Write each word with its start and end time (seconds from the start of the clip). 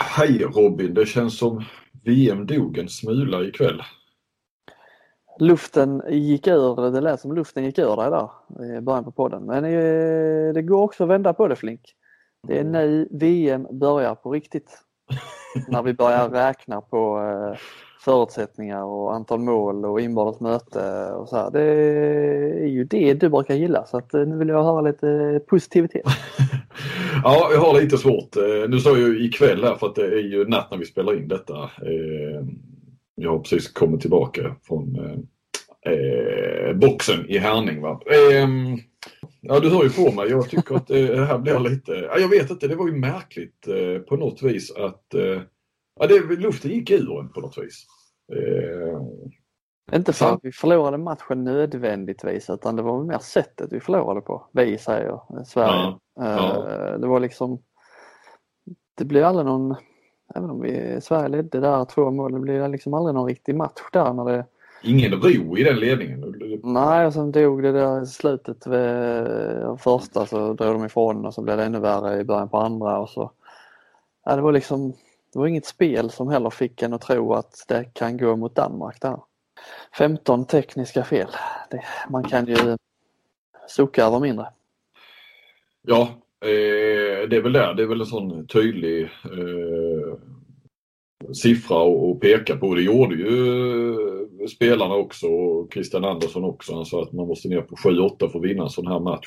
Hej 0.00 0.38
Robin, 0.38 0.94
det 0.94 1.06
känns 1.06 1.38
som 1.38 1.64
VM 2.04 2.46
dog 2.46 2.78
en 2.78 2.88
smula 2.88 3.42
ikväll. 3.42 3.82
Luften 5.38 6.02
gick 6.08 6.46
ur, 6.46 6.90
det 6.90 7.00
lät 7.00 7.20
som 7.20 7.34
luften 7.34 7.64
gick 7.64 7.78
ur 7.78 7.96
dig 7.96 8.10
där 8.10 8.76
i 8.78 8.80
början 8.80 9.04
på 9.04 9.10
podden. 9.10 9.44
Men 9.44 9.64
eh, 9.64 10.54
det 10.54 10.62
går 10.62 10.82
också 10.82 11.04
att 11.04 11.10
vända 11.10 11.32
på 11.32 11.48
det 11.48 11.56
Flink. 11.56 11.80
Det 12.48 12.58
är 12.58 12.64
nu 12.64 13.08
VM 13.10 13.66
börjar 13.70 14.14
på 14.14 14.32
riktigt. 14.32 14.78
När 15.68 15.82
vi 15.82 15.94
börjar 15.94 16.28
räkna 16.28 16.80
på 16.80 17.20
eh, 17.20 17.58
förutsättningar 18.00 18.84
och 18.84 19.14
antal 19.14 19.40
mål 19.40 19.84
och 19.84 20.00
inbördes 20.00 20.40
möte 20.40 21.12
och 21.12 21.28
så 21.28 21.36
här. 21.36 21.50
Det 21.50 21.62
är 21.62 22.66
ju 22.66 22.84
det 22.84 23.14
du 23.14 23.28
brukar 23.28 23.54
gilla 23.54 23.84
så 23.86 23.96
att 23.96 24.14
eh, 24.14 24.26
nu 24.26 24.36
vill 24.36 24.48
jag 24.48 24.64
höra 24.64 24.80
lite 24.80 25.40
positivitet. 25.46 26.06
ja, 27.24 27.50
jag 27.52 27.60
har 27.60 27.80
lite 27.80 27.98
svårt. 27.98 28.36
Eh, 28.36 28.68
nu 28.68 28.80
sa 28.80 28.90
jag 28.90 29.08
ju 29.08 29.24
ikväll 29.24 29.64
här 29.64 29.74
för 29.74 29.86
att 29.86 29.94
det 29.94 30.06
är 30.06 30.22
ju 30.22 30.44
natt 30.48 30.70
när 30.70 30.78
vi 30.78 30.84
spelar 30.84 31.16
in 31.16 31.28
detta. 31.28 31.62
Eh, 31.62 32.46
jag 33.14 33.30
har 33.30 33.38
precis 33.38 33.72
kommit 33.72 34.00
tillbaka 34.00 34.56
från 34.62 34.96
eh, 35.86 36.76
boxen 36.76 37.26
i 37.28 37.38
Härning. 37.38 37.80
Va? 37.80 38.00
Ehm, 38.10 38.78
ja, 39.40 39.60
du 39.60 39.68
hör 39.68 39.84
ju 39.84 39.90
på 39.90 40.12
mig. 40.12 40.30
Jag 40.30 40.50
tycker 40.50 40.74
att 40.74 40.86
det 40.86 41.26
här 41.26 41.38
blir 41.38 41.58
lite... 41.60 41.92
Ja, 41.92 42.18
jag 42.18 42.28
vet 42.28 42.50
inte, 42.50 42.68
det 42.68 42.76
var 42.76 42.86
ju 42.86 42.96
märkligt 42.96 43.68
på 44.08 44.16
något 44.16 44.42
vis 44.42 44.70
att... 44.76 45.04
Ja, 46.00 46.06
det, 46.06 46.36
luften 46.36 46.70
gick 46.70 46.90
ur 46.90 47.20
en 47.20 47.32
på 47.32 47.40
något 47.40 47.58
vis. 47.58 47.86
Eh, 49.92 49.96
inte 49.98 50.12
för 50.12 50.32
att 50.32 50.40
vi 50.42 50.52
förlorade 50.52 50.98
matchen 50.98 51.44
nödvändigtvis 51.44 52.50
utan 52.50 52.76
det 52.76 52.82
var 52.82 53.04
mer 53.04 53.18
sättet 53.18 53.72
vi 53.72 53.80
förlorade 53.80 54.20
på. 54.20 54.46
Vi 54.52 54.78
säger 54.78 55.20
Sverige. 55.46 55.68
Ja, 55.70 55.98
ja. 56.14 56.98
Det 56.98 57.06
var 57.06 57.20
liksom... 57.20 57.62
Det 58.94 59.04
blev 59.04 59.24
aldrig 59.24 59.46
någon 59.46 59.76
även 60.34 60.50
om 60.50 60.60
vi, 60.60 60.98
Sverige 61.00 61.28
ledde 61.28 61.60
där 61.60 61.84
två 61.84 62.10
mål, 62.10 62.32
det 62.32 62.40
blev 62.40 62.70
liksom 62.70 62.94
aldrig 62.94 63.14
någon 63.14 63.28
riktig 63.28 63.54
match 63.54 63.82
där 63.92 64.12
när 64.12 64.24
det... 64.24 64.46
Ingen 64.82 65.12
ro 65.12 65.58
i 65.58 65.64
den 65.64 65.76
ledningen? 65.76 66.34
Nej, 66.62 67.06
och 67.06 67.12
sen 67.12 67.32
dog 67.32 67.62
det 67.62 67.72
där 67.72 68.02
i 68.02 68.06
slutet 68.06 68.66
vid 68.66 69.80
första 69.80 70.26
så 70.26 70.52
drog 70.52 70.74
de 70.74 70.84
ifrån 70.84 71.26
och 71.26 71.34
så 71.34 71.42
blev 71.42 71.56
det 71.56 71.64
ännu 71.64 71.80
värre 71.80 72.20
i 72.20 72.24
början 72.24 72.48
på 72.48 72.58
andra 72.58 72.98
och 72.98 73.08
så... 73.08 73.30
Ja, 74.24 74.36
det 74.36 74.42
var 74.42 74.52
liksom, 74.52 74.92
det 75.32 75.38
var 75.38 75.46
inget 75.46 75.66
spel 75.66 76.10
som 76.10 76.28
heller 76.28 76.50
fick 76.50 76.82
en 76.82 76.92
att 76.92 77.00
tro 77.00 77.32
att 77.32 77.64
det 77.68 77.84
kan 77.92 78.16
gå 78.16 78.36
mot 78.36 78.54
Danmark 78.54 79.00
där. 79.00 79.20
15 79.98 80.46
tekniska 80.46 81.04
fel. 81.04 81.28
Det, 81.70 81.84
man 82.10 82.24
kan 82.24 82.46
ju 82.46 82.76
soka 83.68 84.04
över 84.04 84.20
mindre. 84.20 84.46
Ja, 85.82 86.08
Eh, 86.40 87.28
det 87.28 87.36
är 87.36 87.42
väl 87.42 87.52
det. 87.52 87.74
det 87.76 87.82
är 87.82 87.86
väl 87.86 88.00
en 88.00 88.06
sån 88.06 88.46
tydlig 88.46 89.02
eh, 89.02 90.14
siffra 91.32 91.76
att 91.82 92.20
peka 92.20 92.56
på. 92.56 92.74
Det 92.74 92.82
gjorde 92.82 93.14
ju 93.14 93.90
eh, 94.40 94.46
spelarna 94.46 94.94
också 94.94 95.26
och 95.26 95.72
Christian 95.72 96.04
Andersson 96.04 96.44
också. 96.44 96.74
Han 96.74 96.86
sa 96.86 97.02
att 97.02 97.12
man 97.12 97.28
måste 97.28 97.48
ner 97.48 97.60
på 97.60 97.76
7-8 97.76 98.28
för 98.28 98.38
att 98.38 98.44
vinna 98.44 98.62
en 98.62 98.70
sån 98.70 98.86
här 98.86 99.00
match. 99.00 99.26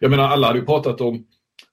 Jag 0.00 0.10
menar 0.10 0.24
alla 0.24 0.46
hade 0.46 0.58
ju 0.58 0.64
pratat 0.64 1.00
om 1.00 1.26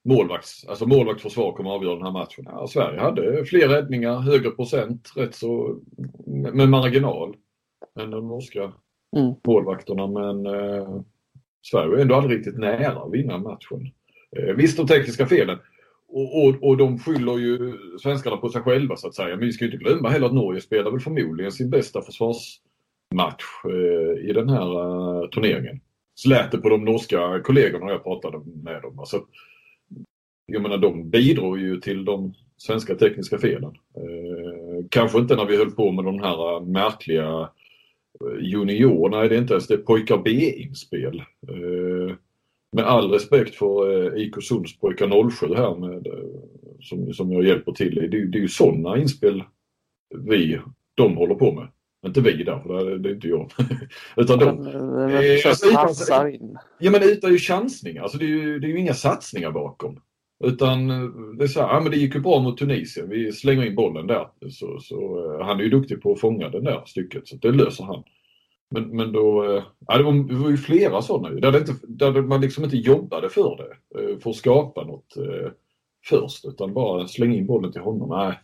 målvakts, 0.04 0.66
alltså 0.68 0.86
målvaktsförsvar 0.86 1.52
kommer 1.52 1.70
att 1.70 1.76
avgöra 1.76 1.94
den 1.94 2.04
här 2.04 2.12
matchen. 2.12 2.44
Ja, 2.48 2.66
Sverige 2.66 3.00
hade 3.00 3.44
fler 3.44 3.68
räddningar, 3.68 4.18
högre 4.18 4.50
procent, 4.50 5.12
rätt 5.16 5.34
så 5.34 5.76
med 6.26 6.68
marginal 6.68 7.36
än 7.96 8.10
de 8.10 8.28
norska 8.28 8.72
mm. 9.16 9.34
målvakterna 9.46 10.06
men 10.06 10.46
eh, 10.46 11.00
Sverige 11.70 11.88
var 11.88 11.96
ändå 11.96 12.14
aldrig 12.14 12.38
riktigt 12.38 12.58
nära 12.58 13.02
att 13.02 13.12
vinna 13.12 13.38
matchen. 13.38 13.90
Eh, 14.36 14.54
visst 14.54 14.76
de 14.76 14.86
tekniska 14.86 15.26
felen. 15.26 15.58
Och, 16.08 16.44
och, 16.44 16.68
och 16.68 16.76
de 16.76 16.98
skyller 16.98 17.38
ju 17.38 17.78
svenskarna 18.02 18.36
på 18.36 18.48
sig 18.48 18.62
själva 18.62 18.96
så 18.96 19.08
att 19.08 19.14
säga. 19.14 19.36
Men 19.36 19.46
vi 19.46 19.52
ska 19.52 19.64
inte 19.64 19.76
glömma 19.76 20.08
heller 20.08 20.26
att 20.26 20.34
Norge 20.34 20.60
spelar 20.60 20.90
väl 20.90 21.00
förmodligen 21.00 21.52
sin 21.52 21.70
bästa 21.70 22.02
försvarsmatch 22.02 23.44
eh, 23.64 24.28
i 24.28 24.32
den 24.32 24.48
här 24.48 24.78
uh, 24.78 25.28
turneringen. 25.28 25.80
Det 26.24 26.58
på 26.58 26.68
de 26.68 26.84
norska 26.84 27.40
kollegorna 27.44 27.90
jag 27.90 28.02
pratade 28.04 28.40
med 28.64 28.82
dem. 28.82 28.98
Alltså, 28.98 29.24
jag 30.46 30.62
menar 30.62 30.78
de 30.78 31.10
bidrar 31.10 31.56
ju 31.56 31.80
till 31.80 32.04
de 32.04 32.34
svenska 32.56 32.94
tekniska 32.94 33.38
felen. 33.38 33.76
Eh, 33.96 34.86
kanske 34.90 35.18
inte 35.18 35.36
när 35.36 35.44
vi 35.44 35.56
höll 35.56 35.70
på 35.70 35.92
med 35.92 36.04
de 36.04 36.18
här 36.18 36.60
märkliga 36.60 37.50
junior, 38.40 39.08
nej 39.08 39.28
det 39.28 39.34
är 39.34 39.40
inte 39.40 39.54
ens 39.54 39.66
det, 39.66 39.76
pojkar 39.76 40.18
B-inspel. 40.18 41.22
Eh, 41.48 42.16
med 42.72 42.84
all 42.84 43.10
respekt 43.10 43.54
för 43.54 44.06
eh, 44.16 44.22
IK 44.22 44.42
Sundspojkar 44.42 45.30
07 45.30 45.54
här 45.54 45.74
med, 45.74 46.06
eh, 46.06 46.12
som, 46.80 47.12
som 47.12 47.32
jag 47.32 47.44
hjälper 47.44 47.72
till 47.72 47.94
det, 47.94 48.26
det 48.26 48.38
är 48.38 48.42
ju 48.42 48.48
sådana 48.48 48.98
inspel 48.98 49.42
vi, 50.14 50.60
de 50.94 51.16
håller 51.16 51.34
på 51.34 51.52
med. 51.52 51.68
Inte 52.06 52.20
vi 52.20 52.44
där, 52.44 52.60
för 52.60 52.84
det 52.98 53.08
är, 53.08 53.12
är 53.12 53.14
inte 53.14 53.28
jag. 53.28 53.50
utan 54.16 54.38
de. 54.38 54.66
Eh, 54.66 55.48
alltså, 55.48 55.74
passar 55.74 56.28
in. 56.28 56.58
Ja 56.78 56.90
men 56.90 57.02
utan 57.02 57.32
ju 57.32 57.38
chansningar, 57.38 58.02
alltså 58.02 58.18
det 58.18 58.24
är 58.24 58.28
ju, 58.28 58.58
det 58.58 58.66
är 58.66 58.68
ju 58.68 58.78
inga 58.78 58.94
satsningar 58.94 59.50
bakom. 59.50 60.00
Utan 60.44 60.90
eh, 60.90 61.08
det 61.38 61.44
är 61.44 61.48
så 61.48 61.60
här, 61.60 61.68
ja 61.68 61.80
men 61.80 61.90
det 61.90 61.96
gick 61.96 62.14
ju 62.14 62.20
bra 62.20 62.40
mot 62.40 62.58
Tunisien, 62.58 63.08
vi 63.08 63.32
slänger 63.32 63.66
in 63.66 63.74
bollen 63.74 64.06
där. 64.06 64.28
Så, 64.50 64.78
så 64.80 65.38
han 65.42 65.60
är 65.60 65.64
ju 65.64 65.70
duktig 65.70 66.02
på 66.02 66.12
att 66.12 66.20
fånga 66.20 66.48
det 66.48 66.60
där 66.60 66.82
stycket, 66.86 67.28
så 67.28 67.36
det 67.36 67.52
löser 67.52 67.84
han. 67.84 68.02
Men, 68.70 68.96
men 68.96 69.12
då, 69.12 69.44
eh, 69.44 69.62
ja, 69.86 69.98
det, 69.98 70.04
var, 70.04 70.28
det 70.28 70.34
var 70.34 70.50
ju 70.50 70.56
flera 70.56 71.02
sådana 71.02 71.40
där, 71.40 71.52
det 71.52 71.58
inte, 71.58 71.72
där 71.88 72.22
man 72.22 72.40
liksom 72.40 72.64
inte 72.64 72.76
jobbade 72.76 73.28
för 73.28 73.56
det, 73.56 74.00
eh, 74.00 74.18
för 74.18 74.30
att 74.30 74.36
skapa 74.36 74.84
något 74.84 75.16
eh, 75.16 75.50
först, 76.08 76.44
utan 76.44 76.74
bara 76.74 77.06
slänga 77.06 77.34
in 77.34 77.46
bollen 77.46 77.72
till 77.72 77.80
honom. 77.80 78.08
Nej. 78.08 78.40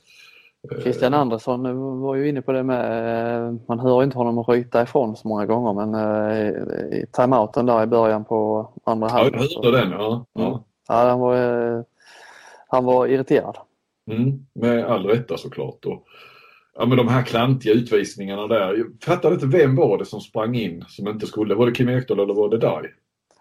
Christian 0.83 1.15
Andersson 1.15 1.63
var 2.01 2.15
ju 2.15 2.29
inne 2.29 2.43
på 2.43 2.53
det 2.53 2.63
med, 2.63 3.59
man 3.69 3.81
hör 3.81 4.03
inte 4.03 4.19
honom 4.19 4.45
ryta 4.45 4.83
ifrån 4.83 5.17
så 5.17 5.29
många 5.29 5.47
gånger 5.47 5.73
men 5.73 5.95
i 6.93 7.07
timeouten 7.13 7.67
där 7.67 7.83
i 7.83 7.87
början 7.87 8.25
på 8.25 8.69
andra 8.85 9.09
halvlek. 9.09 9.41
Ja, 9.41 9.47
jag 9.51 9.65
hörde 9.65 9.79
den 9.79 9.91
ja. 9.91 10.27
ja. 10.33 10.65
Ja 10.93 11.09
han, 11.09 11.21
var, 11.21 11.85
han 12.69 12.85
var 12.85 13.07
irriterad. 13.07 13.57
Mm, 14.11 14.47
med 14.53 14.85
all 14.85 15.07
rätta 15.07 15.37
såklart. 15.37 15.85
Och, 15.85 16.05
ja, 16.75 16.87
men 16.87 16.97
de 16.97 17.09
här 17.09 17.23
klantiga 17.23 17.73
utvisningarna 17.73 18.47
där. 18.47 18.75
Jag 18.75 18.87
fattade 19.05 19.35
inte 19.35 19.47
vem 19.47 19.77
var 19.77 19.99
det 19.99 20.05
som 20.05 20.21
sprang 20.21 20.55
in 20.55 20.85
som 20.89 21.09
inte 21.09 21.27
skulle. 21.27 21.55
Var 21.55 21.67
det 21.67 21.73
Kim 21.73 21.89
Ekdahl 21.89 22.21
eller 22.21 22.35
var 22.35 22.49
det 22.49 22.59
Dai? 22.59 22.87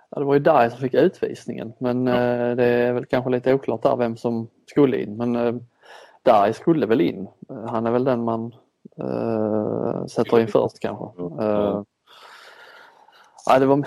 Ja, 0.10 0.20
det 0.20 0.26
var 0.26 0.34
ju 0.34 0.40
Dai 0.40 0.70
som 0.70 0.80
fick 0.80 0.94
utvisningen 0.94 1.74
men 1.80 2.08
ja. 2.08 2.14
eh, 2.14 2.56
det 2.56 2.66
är 2.66 2.94
väl 2.94 3.06
kanske 3.06 3.32
lite 3.32 3.54
oklart 3.54 3.84
där 3.84 3.96
vem 3.96 4.18
som 4.18 4.48
skulle 4.66 5.02
in. 5.02 5.18
Men 5.18 5.36
eh, 5.36 5.56
Dai 6.24 6.54
skulle 6.54 6.86
väl 6.86 7.02
in. 7.02 7.28
Han 7.68 7.86
är 7.86 7.92
väl 7.92 8.04
den 8.04 8.24
man 8.24 8.56
eh, 8.98 10.06
sätter 10.06 10.40
in 10.40 10.48
först 10.48 10.80
kanske. 10.80 11.06
Eh, 11.44 11.82
ja, 13.46 13.60
det 13.60 13.66
var 13.66 13.86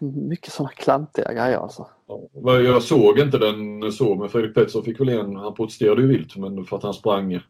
mycket 0.28 0.52
sådana 0.52 0.72
klantiga 0.72 1.32
grejer 1.32 1.58
alltså. 1.58 1.86
Ja, 2.34 2.60
jag 2.60 2.82
såg 2.82 3.18
inte 3.18 3.38
den 3.38 3.92
så 3.92 4.14
men 4.14 4.28
Fredrik 4.28 4.54
Pettersson 4.54 4.84
fick 4.84 5.00
väl 5.00 5.08
en, 5.08 5.36
han 5.36 5.54
protesterade 5.54 6.02
ju 6.02 6.08
vilt 6.08 6.36
men 6.36 6.64
för 6.64 6.76
att 6.76 6.82
han 6.82 6.94
sprang 6.94 7.32
eh, 7.32 7.42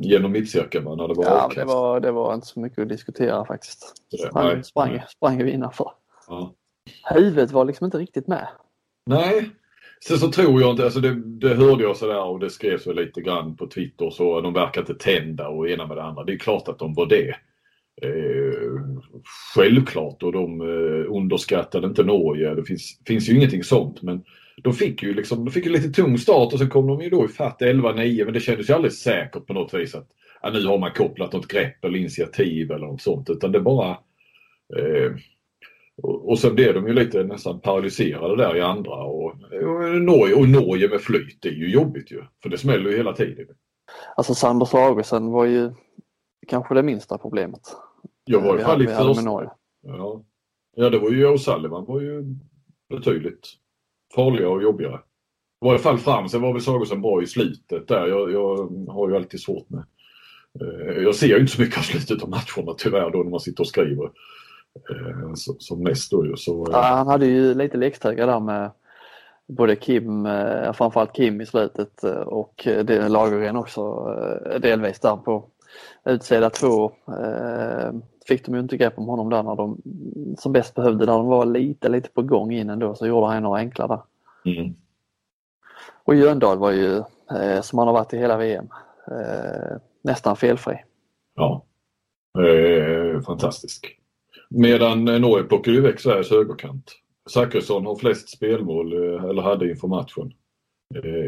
genom 0.00 0.32
mittcirkeln 0.32 0.84
när 0.84 1.08
det 1.08 1.14
var 1.14 1.24
Ja, 1.24 1.50
det 1.54 1.64
var, 1.64 2.00
det 2.00 2.12
var 2.12 2.34
inte 2.34 2.46
så 2.46 2.60
mycket 2.60 2.78
att 2.78 2.88
diskutera 2.88 3.44
faktiskt. 3.44 3.92
Han 4.32 4.64
sprang, 4.64 5.02
sprang 5.08 5.40
ju 5.40 5.50
innanför. 5.50 5.90
Ja. 6.28 6.52
Huvudet 7.04 7.50
var 7.50 7.64
liksom 7.64 7.84
inte 7.84 7.98
riktigt 7.98 8.26
med. 8.26 8.48
Nej, 9.06 9.50
Sen 10.08 10.18
så 10.18 10.28
tror 10.28 10.60
jag 10.60 10.70
inte, 10.70 10.84
alltså 10.84 11.00
det, 11.00 11.14
det 11.14 11.54
hörde 11.54 11.82
jag 11.82 11.96
sådär 11.96 12.22
och 12.22 12.40
det 12.40 12.50
skrevs 12.50 12.86
väl 12.86 12.96
lite 12.96 13.20
grann 13.20 13.56
på 13.56 13.66
Twitter 13.66 14.10
så 14.10 14.40
de 14.40 14.52
verkar 14.52 14.80
inte 14.80 14.94
tända 14.94 15.48
och 15.48 15.68
ena 15.68 15.86
med 15.86 15.96
det 15.96 16.02
andra. 16.02 16.24
Det 16.24 16.32
är 16.32 16.38
klart 16.38 16.68
att 16.68 16.78
de 16.78 16.94
var 16.94 17.06
det. 17.06 17.36
Självklart 19.54 20.22
och 20.22 20.32
de 20.32 20.60
eh, 20.60 21.16
underskattade 21.16 21.86
inte 21.86 22.04
Norge. 22.04 22.54
Det 22.54 22.64
finns, 22.64 23.00
finns 23.06 23.28
ju 23.28 23.36
ingenting 23.36 23.64
sånt 23.64 24.02
men 24.02 24.24
de 24.62 24.72
fick 24.72 25.02
ju 25.02 25.14
liksom, 25.14 25.44
de 25.44 25.50
fick 25.50 25.66
ju 25.66 25.72
lite 25.72 25.88
tung 25.88 26.18
start 26.18 26.52
och 26.52 26.58
sen 26.58 26.68
kom 26.68 26.86
de 26.86 27.00
ju 27.00 27.10
då 27.10 27.24
ifatt 27.24 27.60
11-9 27.60 28.24
men 28.24 28.34
det 28.34 28.40
kändes 28.40 28.70
ju 28.70 28.74
aldrig 28.74 28.92
säkert 28.92 29.46
på 29.46 29.52
något 29.52 29.74
vis 29.74 29.94
att 29.94 30.08
ja, 30.42 30.50
nu 30.50 30.66
har 30.66 30.78
man 30.78 30.92
kopplat 30.92 31.32
något 31.32 31.48
grepp 31.48 31.84
eller 31.84 31.98
initiativ 31.98 32.70
eller 32.70 32.86
något 32.86 33.02
sånt 33.02 33.30
utan 33.30 33.52
det 33.52 33.60
bara 33.60 33.90
eh, 34.76 35.12
och, 36.02 36.28
och 36.28 36.38
sen 36.38 36.54
blev 36.54 36.74
de 36.74 36.86
ju 36.86 36.92
lite 36.92 37.24
nästan 37.24 37.60
paralyserade 37.60 38.36
där 38.36 38.56
i 38.56 38.60
andra 38.60 38.94
och, 38.94 39.24
och, 39.24 40.02
Norge, 40.02 40.34
och 40.34 40.48
Norge 40.48 40.88
med 40.88 41.00
flyt, 41.00 41.42
det 41.42 41.48
är 41.48 41.52
ju 41.52 41.70
jobbigt 41.70 42.12
ju 42.12 42.22
för 42.42 42.48
det 42.48 42.58
smäller 42.58 42.90
ju 42.90 42.96
hela 42.96 43.12
tiden. 43.12 43.46
Alltså 44.16 44.34
Sander 44.34 44.66
Sagersen 44.66 45.30
var 45.30 45.44
ju 45.44 45.72
kanske 46.48 46.74
det 46.74 46.82
minsta 46.82 47.18
problemet. 47.18 47.60
Jag 48.24 48.40
var 48.40 48.58
fall 48.58 48.82
i 48.82 48.86
första. 48.86 49.50
Ja. 49.82 50.24
ja, 50.76 50.90
det 50.90 50.98
var 50.98 51.10
ju 51.10 51.26
O'Sullivan 51.26 51.86
var 51.86 52.00
ju 52.00 52.24
betydligt 52.88 53.48
farligare 54.14 54.48
och 54.48 54.62
jobbigare. 54.62 55.00
I 55.62 55.64
varje 55.64 55.78
fall 55.78 55.98
fram, 55.98 56.28
sen 56.28 56.42
var 56.42 56.52
väl 56.52 56.62
Sagosen 56.62 57.02
bra 57.02 57.22
i 57.22 57.26
slutet 57.26 57.88
där. 57.88 58.06
Jag, 58.06 58.32
jag 58.32 58.56
har 58.88 59.08
ju 59.08 59.16
alltid 59.16 59.40
svårt 59.40 59.70
med... 59.70 59.84
Eh, 60.60 61.02
jag 61.02 61.14
ser 61.14 61.26
ju 61.26 61.40
inte 61.40 61.52
så 61.52 61.60
mycket 61.62 61.78
av 61.78 61.82
slutet 61.82 62.22
av 62.22 62.28
matcherna 62.28 62.74
tyvärr 62.78 63.10
då 63.10 63.18
när 63.18 63.30
man 63.30 63.40
sitter 63.40 63.60
och 63.60 63.66
skriver. 63.66 64.10
Eh, 64.74 65.32
som 65.58 65.82
mest 65.82 66.10
då 66.10 66.26
ju. 66.26 66.36
Så, 66.36 66.68
ja, 66.72 66.82
han 66.82 67.06
hade 67.06 67.26
ju 67.26 67.54
lite 67.54 67.76
läxhöga 67.76 68.26
där 68.26 68.40
med 68.40 68.70
både 69.48 69.76
Kim, 69.76 70.26
eh, 70.26 70.72
framförallt 70.72 71.12
Kim 71.12 71.40
i 71.40 71.46
slutet 71.46 72.04
eh, 72.04 72.10
och 72.10 72.66
Lagergren 73.08 73.56
också 73.56 74.06
delvis 74.60 75.00
där 75.00 75.16
på 75.16 75.44
utsida 76.04 76.50
två. 76.50 76.92
Fick 78.28 78.46
de 78.46 78.54
ju 78.54 78.60
inte 78.60 78.76
grepp 78.76 78.98
om 78.98 79.06
honom 79.06 79.30
där 79.30 79.42
när 79.42 79.56
de 79.56 79.82
som 80.38 80.52
bäst 80.52 80.74
behövde, 80.74 81.06
när 81.06 81.12
de 81.12 81.26
var 81.26 81.46
lite, 81.46 81.88
lite 81.88 82.08
på 82.10 82.22
gång 82.22 82.52
in 82.52 82.70
ändå 82.70 82.94
så 82.94 83.06
gjorde 83.06 83.26
han 83.26 83.42
några 83.42 83.58
enkla 83.58 83.86
där. 83.86 84.00
Mm. 84.44 84.74
Och 86.04 86.14
Jöndal 86.14 86.58
var 86.58 86.70
ju, 86.70 87.02
som 87.62 87.78
han 87.78 87.88
har 87.88 87.94
varit 87.94 88.12
i 88.12 88.18
hela 88.18 88.36
VM, 88.36 88.68
nästan 90.02 90.36
felfri. 90.36 90.76
Ja, 91.34 91.64
eh, 92.38 93.20
fantastisk. 93.20 93.98
Medan 94.50 95.04
Norge 95.04 95.44
plockar 95.44 95.72
iväg 95.72 96.00
Sveriges 96.00 96.30
högerkant. 96.30 96.92
Zachrisson 97.30 97.86
har 97.86 97.96
flest 97.96 98.28
spelmål, 98.28 98.92
eh, 98.92 99.24
eller 99.24 99.42
hade 99.42 99.70
inför 99.70 99.88
matchen, 99.88 100.26
eh, 100.26 100.32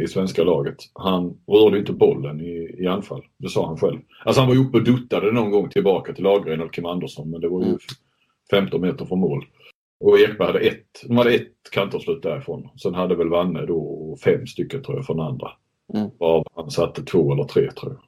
i 0.02 0.06
svenska 0.06 0.44
laget. 0.44 0.76
Han 0.92 1.38
rörde 1.46 1.78
inte 1.78 1.92
bollen 1.92 2.40
i, 2.40 2.76
i 2.78 2.86
anfall, 2.86 3.22
det 3.38 3.48
sa 3.48 3.66
han 3.66 3.76
själv. 3.76 3.98
Alltså 4.24 4.40
han 4.40 4.48
var 4.48 4.54
ju 4.54 4.64
uppe 4.64 4.76
och 4.76 4.84
duttade 4.84 5.32
någon 5.32 5.50
gång 5.50 5.68
tillbaka 5.68 6.12
till 6.12 6.24
Lagergren 6.24 6.60
eller 6.60 6.72
Kim 6.72 6.86
Andersson 6.86 7.30
men 7.30 7.40
det 7.40 7.48
var 7.48 7.64
ju 7.64 7.78
15 8.50 8.78
mm. 8.78 8.90
meter 8.90 9.04
från 9.04 9.20
mål. 9.20 9.44
Och 10.00 10.18
Ekberg 10.18 10.46
hade 10.46 10.58
ett, 10.58 11.04
de 11.08 11.16
hade 11.16 11.34
ett 11.34 11.70
kantavslut 11.72 12.22
därifrån. 12.22 12.68
Sen 12.82 12.94
hade 12.94 13.16
väl 13.16 13.28
Vanne 13.28 13.66
då 13.66 14.16
fem 14.24 14.46
stycken 14.46 14.82
tror 14.82 14.96
jag 14.96 15.06
från 15.06 15.20
andra. 15.20 15.50
Mm. 15.94 16.10
Av 16.18 16.46
han 16.54 16.70
satte 16.70 17.02
två 17.02 17.32
eller 17.32 17.44
tre 17.44 17.70
tror 17.70 17.92
jag. 17.92 18.00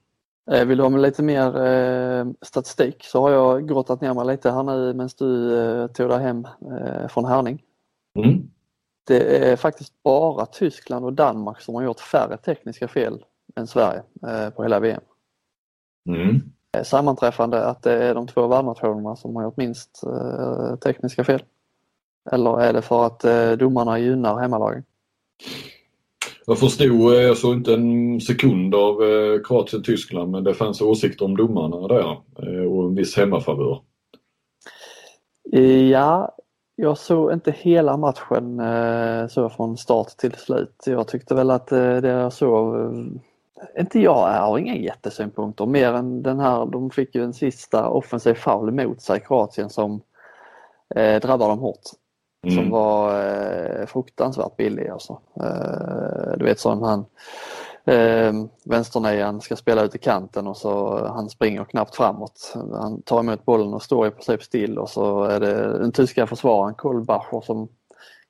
Eh, 0.50 0.66
vill 0.66 0.78
du 0.78 0.84
ha 0.84 0.90
lite 0.90 1.22
mer 1.22 1.66
eh, 1.66 2.26
statistik 2.42 2.96
så 3.04 3.20
har 3.20 3.30
jag 3.30 3.68
grottat 3.68 4.00
ner 4.00 4.14
mig 4.14 4.26
lite 4.26 4.50
här 4.50 4.62
nu 4.62 4.92
medan 4.92 5.08
du 5.18 5.58
eh, 5.58 5.86
tog 5.86 6.08
dig 6.08 6.22
hem 6.22 6.44
eh, 6.44 7.08
från 7.08 7.24
Härning. 7.24 7.62
Mm. 8.18 8.50
Det 9.06 9.50
är 9.50 9.56
faktiskt 9.56 10.02
bara 10.02 10.46
Tyskland 10.46 11.04
och 11.04 11.12
Danmark 11.12 11.60
som 11.60 11.74
har 11.74 11.82
gjort 11.82 12.00
färre 12.00 12.36
tekniska 12.36 12.88
fel 12.88 13.24
än 13.56 13.66
Sverige 13.66 14.02
eh, 14.26 14.50
på 14.50 14.62
hela 14.62 14.80
VM. 14.80 15.00
Mm. 16.08 16.42
Eh, 16.76 16.82
sammanträffande 16.82 17.64
att 17.64 17.82
det 17.82 17.92
är 17.92 18.14
de 18.14 18.26
två 18.26 18.46
världsnationerna 18.46 19.16
som 19.16 19.36
har 19.36 19.42
gjort 19.42 19.56
minst 19.56 20.02
eh, 20.06 20.76
tekniska 20.76 21.24
fel. 21.24 21.42
Eller 22.30 22.60
är 22.60 22.72
det 22.72 22.82
för 22.82 23.06
att 23.06 23.24
domarna 23.58 23.98
gynnar 23.98 24.38
hemmalagen? 24.38 24.84
Jag 26.46 26.58
förstod, 26.58 27.14
jag 27.14 27.36
såg 27.36 27.54
inte 27.54 27.74
en 27.74 28.20
sekund 28.20 28.74
av 28.74 28.96
Kroatien-Tyskland 29.44 30.30
men 30.30 30.44
det 30.44 30.54
fanns 30.54 30.80
åsikter 30.80 31.24
om 31.24 31.36
domarna 31.36 31.88
där 31.88 32.18
och 32.68 32.84
en 32.84 32.94
viss 32.94 33.16
hemmafavör. 33.16 33.80
Ja, 35.90 36.36
jag 36.76 36.98
såg 36.98 37.32
inte 37.32 37.50
hela 37.50 37.96
matchen 37.96 38.62
så 39.28 39.48
från 39.48 39.76
start 39.76 40.08
till 40.08 40.32
slut. 40.34 40.82
Jag 40.86 41.08
tyckte 41.08 41.34
väl 41.34 41.50
att 41.50 41.66
det 41.66 42.08
jag 42.08 42.32
såg, 42.32 42.76
inte 43.78 44.00
jag 44.00 44.34
jag 44.34 44.40
har 44.40 44.58
inga 44.58 44.76
jättesynpunkter 44.76 45.66
mer 45.66 45.92
än 45.92 46.22
den 46.22 46.40
här, 46.40 46.66
de 46.66 46.90
fick 46.90 47.14
ju 47.14 47.24
en 47.24 47.34
sista 47.34 47.88
offensiv 47.88 48.34
foul 48.34 48.70
mot 48.70 49.00
sig 49.00 49.20
Kroatien 49.20 49.70
som 49.70 50.00
eh, 50.94 51.20
drabbar 51.20 51.48
dem 51.48 51.58
hårt. 51.58 51.84
Mm. 52.42 52.56
Som 52.56 52.70
var 52.70 53.24
eh, 53.24 53.86
fruktansvärt 53.86 54.56
billig 54.56 54.88
alltså. 54.88 55.20
Eh, 55.40 56.36
du 56.36 56.44
vet 56.44 56.60
som 56.60 56.82
han 56.82 57.04
eh, 57.86 58.32
vänsternejan 58.64 59.40
ska 59.40 59.56
spela 59.56 59.82
ut 59.82 59.94
i 59.94 59.98
kanten 59.98 60.46
och 60.46 60.56
så 60.56 61.04
han 61.06 61.30
springer 61.30 61.64
knappt 61.64 61.96
framåt. 61.96 62.54
Han 62.72 63.02
tar 63.02 63.20
emot 63.20 63.44
bollen 63.44 63.74
och 63.74 63.82
står 63.82 64.06
i 64.06 64.10
princip 64.10 64.42
still 64.42 64.78
och 64.78 64.90
så 64.90 65.24
är 65.24 65.40
det 65.40 65.78
den 65.78 65.92
tyska 65.92 66.26
försvararen 66.26 66.74
Kohlbacher 66.74 67.40
som 67.40 67.68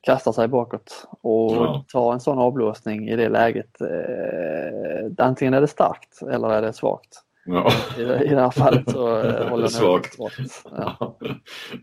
kastar 0.01 0.33
sig 0.33 0.49
bakåt 0.49 1.07
och 1.21 1.53
ja. 1.53 1.85
tar 1.93 2.13
en 2.13 2.21
sån 2.21 2.39
avblåsning 2.39 3.09
i 3.09 3.17
det 3.17 3.29
läget. 3.29 3.81
Eh, 3.81 5.27
antingen 5.27 5.55
är 5.55 5.61
det 5.61 5.69
starkt 5.69 6.23
eller 6.23 6.49
är 6.49 6.63
det 6.63 6.73
svagt. 6.73 7.23
Ja. 7.47 7.73
I, 7.99 8.03
I 8.03 8.29
det 8.29 8.41
här 8.41 8.51
fallet 8.51 8.91
så 8.91 9.21
eh, 9.21 9.49
håller 9.51 9.65
jag 9.65 9.73
Svagt. 9.73 10.17
Ja. 10.19 10.93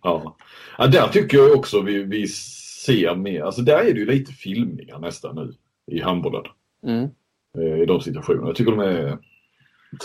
ja. 0.04 0.36
Ja. 0.78 0.88
där 0.88 1.08
tycker 1.08 1.38
jag 1.38 1.58
också 1.58 1.82
vi, 1.82 2.04
vi 2.04 2.28
ser 2.28 3.16
mer, 3.16 3.44
alltså 3.44 3.62
där 3.62 3.78
är 3.78 3.94
det 3.94 4.00
ju 4.00 4.06
lite 4.06 4.32
filmningar 4.32 5.00
nästan 5.00 5.36
nu 5.36 5.54
i 5.92 6.02
handbollen. 6.02 6.44
Mm. 6.88 7.10
Eh, 7.58 7.82
I 7.82 7.86
de 7.86 8.02
situationerna. 8.02 8.48
Jag 8.48 8.56
tycker 8.56 8.72
de 8.72 8.80
är 8.80 9.18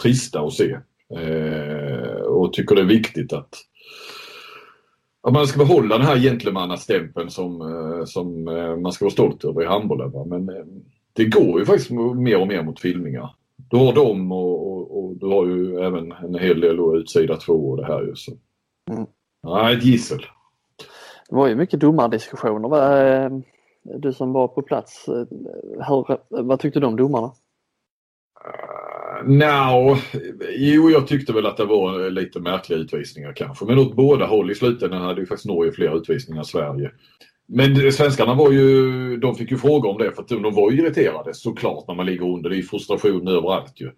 trista 0.02 0.40
att 0.40 0.52
se. 0.52 0.78
Eh, 1.16 2.20
och 2.22 2.52
tycker 2.52 2.74
det 2.74 2.80
är 2.80 2.86
viktigt 2.86 3.32
att 3.32 3.54
att 5.20 5.32
man 5.32 5.46
ska 5.46 5.58
behålla 5.58 5.98
den 5.98 6.06
här 6.06 6.18
gentlemannastämpeln 6.18 7.30
som, 7.30 7.60
eh, 7.60 8.04
som 8.04 8.44
man 8.82 8.92
ska 8.92 9.04
vara 9.04 9.12
stolt 9.12 9.44
över 9.44 9.62
i 9.62 9.66
handbollen. 9.66 10.28
Men 10.28 10.50
det 11.12 11.24
går 11.24 11.60
ju 11.60 11.66
faktiskt 11.66 11.90
mer 11.90 12.40
och 12.40 12.48
mer 12.48 12.62
mot 12.62 12.80
filmningar. 12.80 13.34
Du 13.70 13.76
har 13.76 13.92
dem 13.92 14.32
och, 14.32 14.72
och, 14.72 14.98
och, 14.98 15.16
du 15.16 15.26
har 15.26 15.46
ju 15.46 15.80
även 15.80 16.12
en 16.12 16.34
hel 16.34 16.60
del 16.60 16.78
utsida 16.94 17.36
två 17.36 17.70
och 17.70 17.76
det 17.76 17.86
här 17.86 18.02
ju. 18.02 18.14
Så. 18.14 18.32
Mm. 18.90 19.06
Nej, 19.42 19.76
ett 19.76 19.84
gissel. 19.84 20.26
Det 21.28 21.36
var 21.36 21.48
ju 21.48 21.54
mycket 21.54 21.80
domardiskussioner. 21.80 22.68
Eh, 23.90 24.00
du 24.00 24.12
som 24.12 24.32
var 24.32 24.48
på 24.48 24.62
plats, 24.62 25.08
eh, 25.08 25.26
hur, 25.88 26.18
vad 26.42 26.60
tyckte 26.60 26.80
du 26.80 26.86
om 26.86 26.96
domarna? 26.96 27.32
Uh, 28.46 29.28
no, 29.28 29.96
jo, 30.56 30.90
jag 30.90 31.06
tyckte 31.06 31.32
väl 31.32 31.46
att 31.46 31.56
det 31.56 31.64
var 31.64 32.10
lite 32.10 32.40
märkliga 32.40 32.78
utvisningar 32.78 33.32
kanske. 33.32 33.64
Men 33.64 33.78
åt 33.78 33.96
båda 33.96 34.26
håll 34.26 34.50
i 34.50 34.54
slutändan 34.54 35.02
hade 35.02 35.20
ju 35.20 35.26
faktiskt 35.26 35.48
Norge 35.48 35.72
fler 35.72 35.96
utvisningar 35.96 36.38
än 36.40 36.44
Sverige. 36.44 36.90
Men 37.48 37.92
svenskarna 37.92 38.34
var 38.34 38.52
ju, 38.52 39.16
de 39.16 39.34
fick 39.34 39.50
ju 39.50 39.56
fråga 39.56 39.88
om 39.88 39.98
det 39.98 40.12
för 40.12 40.22
att 40.22 40.28
de 40.28 40.54
var 40.54 40.70
ju 40.70 40.78
irriterade 40.78 41.34
såklart 41.34 41.88
när 41.88 41.94
man 41.94 42.06
ligger 42.06 42.26
under. 42.26 42.50
Det 42.50 42.58
är 42.58 42.62
frustration 42.62 43.28
överallt 43.28 43.80
ju 43.80 43.90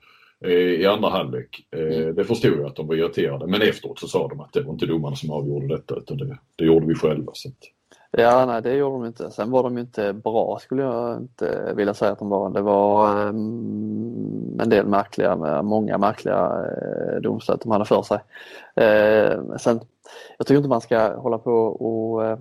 eh, 0.44 0.80
i 0.80 0.86
andra 0.86 1.08
halvlek. 1.08 1.66
Eh, 1.76 1.96
mm. 1.96 2.14
Det 2.14 2.24
förstod 2.24 2.58
jag 2.58 2.66
att 2.66 2.76
de 2.76 2.86
var 2.86 2.94
irriterade 2.94 3.46
men 3.46 3.62
efteråt 3.62 3.98
så 3.98 4.08
sa 4.08 4.28
de 4.28 4.40
att 4.40 4.52
det 4.52 4.62
var 4.62 4.72
inte 4.72 4.86
domarna 4.86 5.16
som 5.16 5.30
avgjorde 5.30 5.68
detta 5.68 5.96
utan 5.96 6.16
det, 6.16 6.38
det 6.56 6.64
gjorde 6.64 6.86
vi 6.86 6.94
själva. 6.94 7.32
Så 7.34 7.48
att... 7.48 7.79
Ja, 8.10 8.46
nej 8.46 8.62
det 8.62 8.74
gjorde 8.74 8.94
de 8.94 9.06
inte. 9.06 9.30
Sen 9.30 9.50
var 9.50 9.62
de 9.62 9.78
inte 9.78 10.12
bra 10.12 10.58
skulle 10.60 10.82
jag 10.82 11.16
inte 11.16 11.72
vilja 11.76 11.94
säga 11.94 12.12
att 12.12 12.18
de 12.18 12.28
var. 12.28 12.50
Det 12.50 12.62
var 12.62 13.26
um, 13.26 14.60
en 14.60 14.68
del 14.68 14.86
märkliga, 14.86 15.62
många 15.62 15.98
märkliga 15.98 16.48
uh, 16.48 17.20
domslut 17.20 17.60
de 17.60 17.70
hade 17.70 17.84
för 17.84 18.02
sig. 18.02 18.18
Uh, 18.80 19.56
sen, 19.56 19.80
jag 20.38 20.46
tycker 20.46 20.56
inte 20.56 20.68
man 20.68 20.80
ska 20.80 21.16
hålla 21.16 21.38
på 21.38 21.52
och 21.52 22.22
uh, 22.22 22.38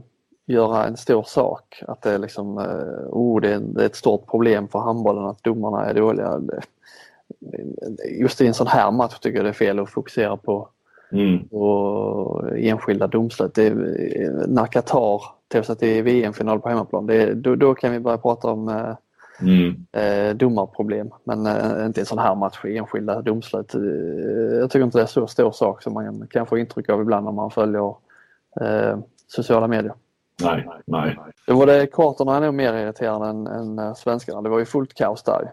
göra 0.50 0.88
en 0.88 0.98
stor 0.98 1.24
sak. 1.24 1.84
Att 1.88 2.02
det 2.02 2.12
är 2.12 2.18
liksom, 2.18 2.58
eh, 2.58 3.08
oh, 3.10 3.42
det 3.42 3.54
är, 3.54 3.82
ett 3.82 3.96
stort 3.96 4.28
problem 4.28 4.68
för 4.68 4.80
handbollen 4.80 5.26
att 5.26 5.44
domarna 5.44 5.86
är 5.86 5.94
dåliga. 5.94 6.42
Just 8.20 8.42
i 8.42 8.48
en 8.48 8.54
sån 8.54 8.68
här 8.68 8.92
match 8.92 9.20
tycker 9.20 9.38
jag 9.38 9.46
det 9.46 9.50
är 9.50 9.54
fel 9.54 9.80
att 9.80 9.90
fokusera 9.90 10.38
på, 10.38 10.70
mm. 11.12 11.48
på 11.48 12.50
enskilda 12.56 13.08
domslut. 13.08 13.54
Det, 13.54 13.74
när 14.48 14.66
Qatar 14.66 15.24
tog 15.50 15.66
sig 15.66 15.76
till 15.76 16.04
VM-final 16.04 16.60
på 16.60 16.70
hemmaplan, 16.70 17.08
det, 17.08 17.34
då, 17.34 17.56
då, 17.56 17.76
kan 17.76 17.92
vi 17.92 18.00
börja 18.00 18.18
prata 18.18 18.48
om 18.48 18.70
eh, 18.70 18.96
Mm. 19.42 19.86
Eh, 19.92 20.36
domarproblem 20.36 21.12
men 21.24 21.46
eh, 21.46 21.86
inte 21.86 22.02
en 22.02 22.06
sån 22.06 22.20
här 22.20 22.36
match 22.36 22.60
enskilda 22.66 23.22
domslut. 23.22 23.76
Eh, 23.76 23.82
jag 24.60 24.72
tycker 24.72 24.86
inte 24.86 24.98
det 24.98 25.02
är 25.02 25.08
så 25.08 25.28
stor 25.28 25.52
sak 25.52 25.84
som 25.84 25.94
man 25.94 26.28
kan 26.28 26.46
få 26.46 26.58
intryck 26.58 26.90
av 26.90 27.02
ibland 27.02 27.26
när 27.26 27.32
man 27.32 27.52
följer 27.52 27.96
eh, 28.62 28.98
sociala 29.28 29.68
medier. 29.68 29.94
Nej, 30.44 30.68
nej. 30.86 31.18
Då 31.48 31.56
var 31.56 31.66
det 31.66 31.76
är 31.82 32.42
nog 32.42 32.54
mer 32.54 32.74
irriterande 32.74 33.28
än, 33.28 33.48
än 33.48 33.80
eh, 33.80 33.94
svenskarna. 33.94 34.42
Det 34.42 34.50
var 34.50 34.60
ju 34.60 34.66
fullt 34.66 34.94
kaos 34.94 35.24
där 35.24 35.52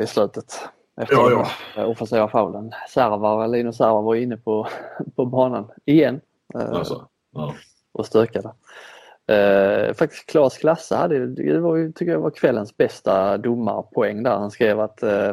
i 0.00 0.06
slutet. 0.06 0.68
Efter 1.00 1.14
ja, 1.14 1.46
ja. 1.76 1.86
offensiva 1.86 2.28
faulen. 2.28 2.72
Servar, 2.88 3.48
Linus 3.48 3.76
Servar 3.76 4.02
var 4.02 4.14
inne 4.14 4.36
på, 4.36 4.68
på 5.16 5.26
banan 5.26 5.70
igen. 5.84 6.20
Alltså, 6.54 7.06
ja. 7.32 7.54
Och 7.92 8.06
stökade. 8.06 8.52
Eh, 9.26 9.94
faktiskt 9.94 10.26
Claes 10.26 10.58
Klasse 10.58 10.96
hade, 10.96 11.26
det 11.26 11.60
var 11.60 11.92
tycker 11.92 12.12
jag 12.12 12.20
var 12.20 12.30
kvällens 12.30 12.76
bästa 12.76 13.38
domarpoäng 13.38 14.22
där. 14.22 14.36
Han 14.36 14.50
skrev 14.50 14.80
att 14.80 15.02
eh, 15.02 15.32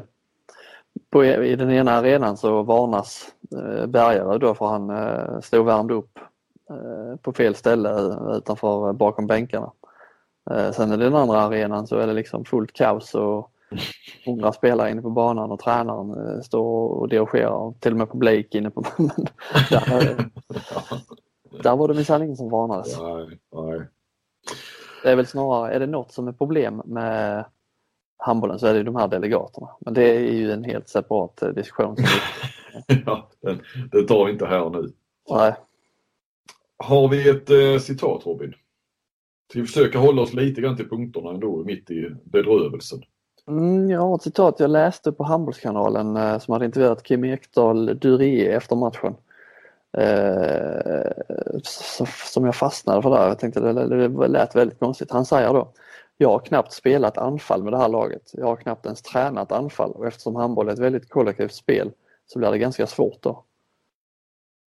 på, 1.09 1.25
i 1.25 1.55
den 1.55 1.71
ena 1.71 1.91
arenan 1.91 2.37
så 2.37 2.63
varnas 2.63 3.27
eh, 3.51 3.85
Bergare 3.85 4.37
då 4.37 4.55
för 4.55 4.65
han 4.65 4.89
eh, 4.89 5.39
stod 5.39 5.65
värmd 5.65 5.91
upp 5.91 6.19
Eh, 6.69 7.15
på 7.15 7.33
fel 7.33 7.55
ställe 7.55 7.89
utanför 8.37 8.87
eh, 8.87 8.93
bakom 8.93 9.27
bänkarna. 9.27 9.71
Eh, 10.51 10.71
sen 10.71 10.93
i 10.93 10.97
den 10.97 11.15
andra 11.15 11.41
arenan 11.41 11.87
så 11.87 11.97
är 11.97 12.07
det 12.07 12.13
liksom 12.13 12.45
fullt 12.45 12.73
kaos 12.73 13.15
och 13.15 13.51
hundra 14.25 14.53
spelare 14.53 14.91
inne 14.91 15.01
på 15.01 15.09
banan 15.09 15.51
och 15.51 15.59
tränaren 15.59 16.43
står 16.43 16.89
och 16.89 17.09
dirigerar. 17.09 17.73
Till 17.79 17.91
och 17.91 17.97
med 17.97 18.11
publik 18.11 18.55
inne 18.55 18.69
på 18.69 18.81
banan. 18.81 19.27
där, 21.63 21.75
var 21.75 21.87
det 21.87 21.93
minsann 21.93 22.23
ingen 22.23 22.37
som 22.37 22.49
varnades. 22.49 22.99
Nej, 22.99 23.39
nej. 23.53 23.87
Det 25.03 25.11
är 25.11 25.15
väl 25.15 25.27
snarare, 25.27 25.73
är 25.73 25.79
det 25.79 25.87
något 25.87 26.11
som 26.11 26.27
är 26.27 26.31
problem 26.31 26.81
med 26.85 27.45
handbollen 28.17 28.59
så 28.59 28.67
är 28.67 28.73
det 28.73 28.83
de 28.83 28.95
här 28.95 29.07
delegaterna. 29.07 29.69
Men 29.79 29.93
det 29.93 30.15
är 30.15 30.19
ju 30.19 30.51
en 30.51 30.63
helt 30.63 30.89
separat 30.89 31.43
diskussion. 31.55 31.95
ja, 33.05 33.29
den, 33.41 33.61
den 33.91 34.07
tar 34.07 34.29
inte 34.29 34.45
här 34.45 34.69
nu. 34.69 34.91
Nej. 35.29 35.53
Har 36.77 37.07
vi 37.07 37.29
ett 37.29 37.49
eh, 37.49 37.79
citat 37.79 38.25
Robin? 38.25 38.53
Ska 39.49 39.59
vi 39.59 39.65
försöka 39.65 39.99
hålla 39.99 40.21
oss 40.21 40.33
lite 40.33 40.61
grann 40.61 40.77
till 40.77 40.89
punkterna 40.89 41.29
ändå 41.29 41.63
mitt 41.63 41.91
i 41.91 42.09
bedrövelsen? 42.23 43.01
Mm, 43.47 43.89
jag 43.89 44.01
har 44.01 44.15
ett 44.15 44.21
citat 44.21 44.59
jag 44.59 44.69
läste 44.69 45.11
på 45.11 45.23
Handbollskanalen 45.23 46.17
eh, 46.17 46.39
som 46.39 46.51
hade 46.51 46.65
intervjuat 46.65 47.03
Kim 47.03 47.25
Ekdahl 47.25 47.99
Durie 47.99 48.57
efter 48.57 48.75
matchen. 48.75 49.15
Eh, 49.98 51.12
som 52.25 52.46
jag 52.46 52.55
fastnade 52.55 53.01
för 53.01 53.10
där. 53.10 53.27
Jag 53.27 53.39
tänkte 53.39 53.60
det, 53.60 54.08
det 54.08 54.27
lät 54.27 54.55
väldigt 54.55 54.79
konstigt. 54.79 55.12
Han 55.12 55.25
säger 55.25 55.53
då 55.53 55.72
Jag 56.17 56.29
har 56.29 56.39
knappt 56.39 56.74
spelat 56.74 57.17
anfall 57.17 57.63
med 57.63 57.74
det 57.74 57.77
här 57.77 57.89
laget. 57.89 58.31
Jag 58.34 58.46
har 58.46 58.55
knappt 58.55 58.86
ens 58.86 59.01
tränat 59.01 59.51
anfall 59.51 59.91
och 59.91 60.08
eftersom 60.08 60.36
handboll 60.36 60.69
är 60.69 60.74
ett 60.74 60.79
väldigt 60.79 61.10
kollektivt 61.10 61.53
spel 61.53 61.91
så 62.27 62.39
blir 62.39 62.51
det 62.51 62.58
ganska 62.58 62.88
svårt 62.88 63.22
då. 63.22 63.43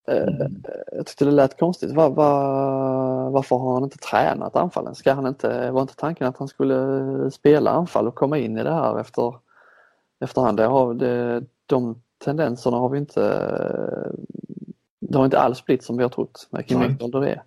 Eh, 0.08 0.22
mm. 0.22 0.62
Jag 0.92 1.06
tyckte 1.06 1.24
det 1.24 1.30
lät 1.30 1.58
konstigt. 1.58 1.92
Var, 1.92 2.10
var, 2.10 3.30
varför 3.30 3.56
har 3.56 3.74
han 3.74 3.84
inte 3.84 3.98
tränat 3.98 4.56
anfallen? 4.56 4.94
Ska 4.94 5.12
han 5.12 5.26
inte, 5.26 5.70
var 5.70 5.82
inte 5.82 5.96
tanken 5.96 6.26
att 6.26 6.36
han 6.36 6.48
skulle 6.48 7.30
spela 7.30 7.70
anfall 7.70 8.08
och 8.08 8.14
komma 8.14 8.38
in 8.38 8.58
i 8.58 8.62
det 8.62 8.74
här 8.74 9.00
efter, 9.00 9.34
efterhand? 10.20 10.56
Det 10.56 10.64
har, 10.64 10.94
det, 10.94 11.44
de 11.66 12.02
tendenserna 12.24 12.76
har 12.76 12.88
vi 12.88 12.98
inte 12.98 13.20
det 15.12 15.18
har 15.18 15.24
inte 15.24 15.40
alls 15.40 15.64
blivit 15.64 15.84
som 15.84 15.96
vi 15.96 16.02
har 16.02 16.10
trott 16.10 16.48
med 16.50 16.68
Kim 16.68 16.82
Ekdahl 16.82 17.24
är. 17.24 17.42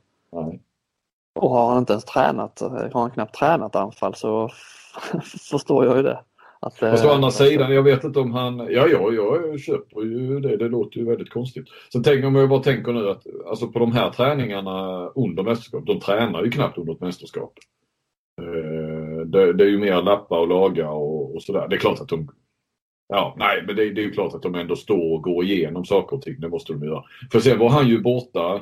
Och 1.36 1.50
har 1.50 1.69
han 1.69 1.77
inte 1.77 1.93
ens 1.93 2.05
tränat, 2.05 2.62
har 2.93 3.01
han 3.01 3.12
knappt 3.12 3.36
tränat 3.36 3.75
anfall 3.75 4.15
så 4.15 4.50
förstår 5.50 5.86
jag 5.86 5.98
ju 5.98 6.03
det. 6.03 6.19
Att, 6.60 6.77
Fast 6.77 7.05
å 7.05 7.10
andra 7.10 7.31
sidan, 7.31 7.74
jag 7.74 7.84
vet 7.84 8.03
inte 8.03 8.19
om 8.19 8.34
han... 8.34 8.57
Ja, 8.57 8.88
ja, 8.88 9.12
jag 9.12 9.60
köper 9.60 10.01
ju 10.01 10.39
det. 10.39 10.57
Det 10.57 10.67
låter 10.67 11.00
ju 11.00 11.05
väldigt 11.05 11.29
konstigt. 11.29 11.65
Sen 11.91 12.03
tänker 12.03 12.27
om 12.27 12.36
jag 12.36 12.50
bara 12.50 12.63
tänker 12.63 12.93
nu 12.93 13.10
att 13.10 13.24
alltså 13.50 13.67
på 13.67 13.79
de 13.79 13.91
här 13.91 14.10
träningarna 14.10 15.07
under 15.07 15.43
mästerskap, 15.43 15.86
de 15.86 16.00
tränar 16.00 16.43
ju 16.43 16.51
knappt 16.51 16.77
under 16.77 16.93
ett 16.93 17.01
mästerskap. 17.01 17.53
Eh, 18.41 19.25
det, 19.25 19.53
det 19.53 19.63
är 19.63 19.69
ju 19.69 19.77
mer 19.77 20.01
lappa 20.01 20.39
och 20.39 20.48
laga 20.48 20.89
och, 20.89 21.36
och 21.36 21.43
sådär. 21.43 21.67
Det 21.67 21.75
är 21.75 21.79
klart 21.79 22.01
att 22.01 22.10
de... 22.10 22.29
Ja, 23.07 23.35
nej, 23.38 23.63
men 23.67 23.75
det, 23.75 23.93
det, 23.93 24.01
är 24.01 24.05
ju 24.05 24.12
klart 24.12 24.33
att 24.33 24.41
de 24.41 24.55
ändå 24.55 24.75
står 24.75 25.13
och 25.13 25.21
går 25.21 25.43
igenom 25.43 25.85
saker 25.85 26.15
och 26.15 26.21
ting. 26.21 26.39
Det 26.39 26.50
måste 26.50 26.74
de 26.74 26.83
göra. 26.83 27.03
För 27.31 27.39
sen 27.39 27.59
var 27.59 27.69
han 27.69 27.88
ju 27.88 28.01
borta 28.01 28.62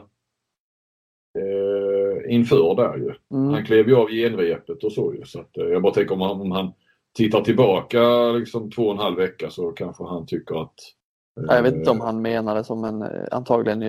eh, 1.40 2.34
inför 2.34 2.76
där 2.76 2.98
ju. 2.98 3.14
Mm. 3.38 3.54
Han 3.54 3.66
klev 3.66 3.88
ju 3.88 3.96
av 3.96 4.10
genrepet 4.10 4.84
och 4.84 4.92
så 4.92 5.14
ju. 5.14 5.26
Så 5.26 5.40
att, 5.40 5.58
eh, 5.58 5.66
jag 5.66 5.82
bara 5.82 5.94
tänker 5.94 6.14
om 6.14 6.22
han, 6.22 6.42
om 6.42 6.52
han 6.52 6.74
tittar 7.18 7.42
tillbaka 7.42 8.32
liksom 8.32 8.72
två 8.72 8.84
och 8.84 8.94
en 8.94 9.00
halv 9.00 9.18
vecka 9.18 9.50
så 9.50 9.72
kanske 9.72 10.04
han 10.04 10.26
tycker 10.26 10.62
att 10.62 10.76
jag 11.36 11.64
vet 11.64 11.76
inte 11.76 11.92
om 11.92 12.02
han 12.02 12.22
menar 12.22 12.56
det 12.56 12.64
som 12.64 12.84
en, 12.84 13.02
eh, 13.02 13.28
antagligen 13.32 13.80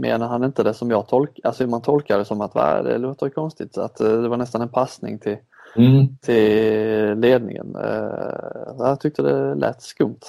menar 0.00 0.28
han 0.28 0.44
inte 0.44 0.62
det 0.62 0.74
som 0.74 0.90
jag 0.90 1.08
tolkar, 1.08 1.48
alltså 1.48 1.66
man 1.66 1.82
tolkar 1.82 2.18
det 2.18 2.24
som 2.24 2.40
att 2.40 2.84
det 2.84 2.98
låter 2.98 3.28
konstigt 3.28 3.78
att 3.78 4.00
eh, 4.00 4.22
det 4.22 4.28
var 4.28 4.36
nästan 4.36 4.62
en 4.62 4.68
passning 4.68 5.18
till, 5.18 5.36
mm. 5.76 6.16
till 6.22 7.18
ledningen. 7.20 7.76
Eh, 7.76 8.74
jag 8.78 9.00
tyckte 9.00 9.22
det 9.22 9.54
lät 9.54 9.82
skumt. 9.82 10.20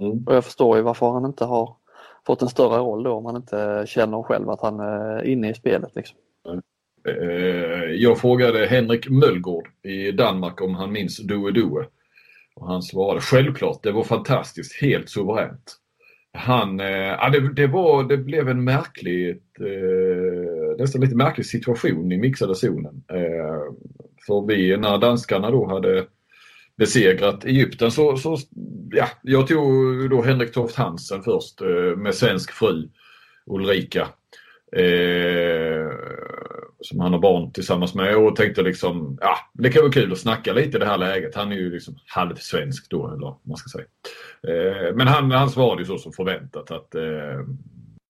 Mm. 0.00 0.24
Och 0.26 0.34
jag 0.34 0.44
förstår 0.44 0.76
ju 0.76 0.82
varför 0.82 1.10
han 1.10 1.24
inte 1.24 1.44
har 1.44 1.76
fått 2.26 2.42
en 2.42 2.48
större 2.48 2.78
roll 2.78 3.02
då 3.02 3.12
om 3.12 3.24
han 3.24 3.36
inte 3.36 3.84
känner 3.86 4.22
själv 4.22 4.50
att 4.50 4.60
han 4.60 4.80
är 4.80 5.24
inne 5.24 5.50
i 5.50 5.54
spelet. 5.54 5.90
Liksom. 5.94 6.18
Eh, 7.08 7.90
jag 7.90 8.18
frågade 8.18 8.66
Henrik 8.66 9.10
Möllgård 9.10 9.68
i 9.82 10.12
Danmark 10.12 10.60
om 10.60 10.74
han 10.74 10.92
minns 10.92 11.18
Due 11.18 11.52
Due. 11.52 11.86
Och 12.54 12.66
han 12.66 12.82
svarade 12.82 13.20
självklart, 13.20 13.82
det 13.82 13.92
var 13.92 14.04
fantastiskt, 14.04 14.82
helt 14.82 15.08
suveränt. 15.08 15.76
Han, 16.32 16.80
eh, 16.80 16.86
ja, 16.86 17.30
det, 17.30 17.54
det, 17.54 17.66
var, 17.66 18.04
det 18.04 18.16
blev 18.16 18.48
en 18.48 18.64
märklig, 18.64 19.30
eh, 19.60 20.76
nästan 20.78 21.00
lite 21.00 21.16
märklig 21.16 21.46
situation 21.46 22.12
i 22.12 22.18
mixade 22.18 22.54
zonen. 22.54 23.02
Eh, 23.12 23.74
för 24.26 24.46
vi, 24.46 24.76
när 24.76 24.98
danskarna 24.98 25.50
då 25.50 25.66
hade 25.66 26.06
besegrat 26.76 27.44
Egypten 27.44 27.90
så, 27.90 28.16
så 28.16 28.36
ja, 28.90 29.08
jag 29.22 29.46
tog 29.46 30.10
då 30.10 30.22
Henrik 30.22 30.52
Toft 30.52 30.76
Hansen 30.76 31.22
först 31.22 31.60
eh, 31.60 31.96
med 31.96 32.14
svensk 32.14 32.52
fru 32.52 32.88
Ulrika. 33.46 34.08
Eh, 34.72 35.92
som 36.80 37.00
han 37.00 37.12
har 37.12 37.20
barn 37.20 37.52
tillsammans 37.52 37.94
med 37.94 38.16
och 38.16 38.36
tänkte 38.36 38.62
liksom, 38.62 39.18
ja 39.20 39.36
det 39.52 39.70
kan 39.70 39.82
vara 39.82 39.92
kul 39.92 40.12
att 40.12 40.18
snacka 40.18 40.52
lite 40.52 40.76
i 40.76 40.80
det 40.80 40.86
här 40.86 40.98
läget. 40.98 41.34
Han 41.34 41.52
är 41.52 41.56
ju 41.56 41.70
liksom 41.70 41.94
halvsvensk 42.06 42.90
då 42.90 43.06
eller 43.06 43.20
vad 43.20 43.36
man 43.42 43.56
ska 43.56 43.68
säga. 43.68 43.86
Eh, 44.48 44.94
men 44.94 45.06
han, 45.06 45.30
han 45.30 45.50
svarade 45.50 45.82
ju 45.82 45.86
så 45.86 45.98
som 45.98 46.12
förväntat 46.12 46.70
att 46.70 46.94
eh, 46.94 47.44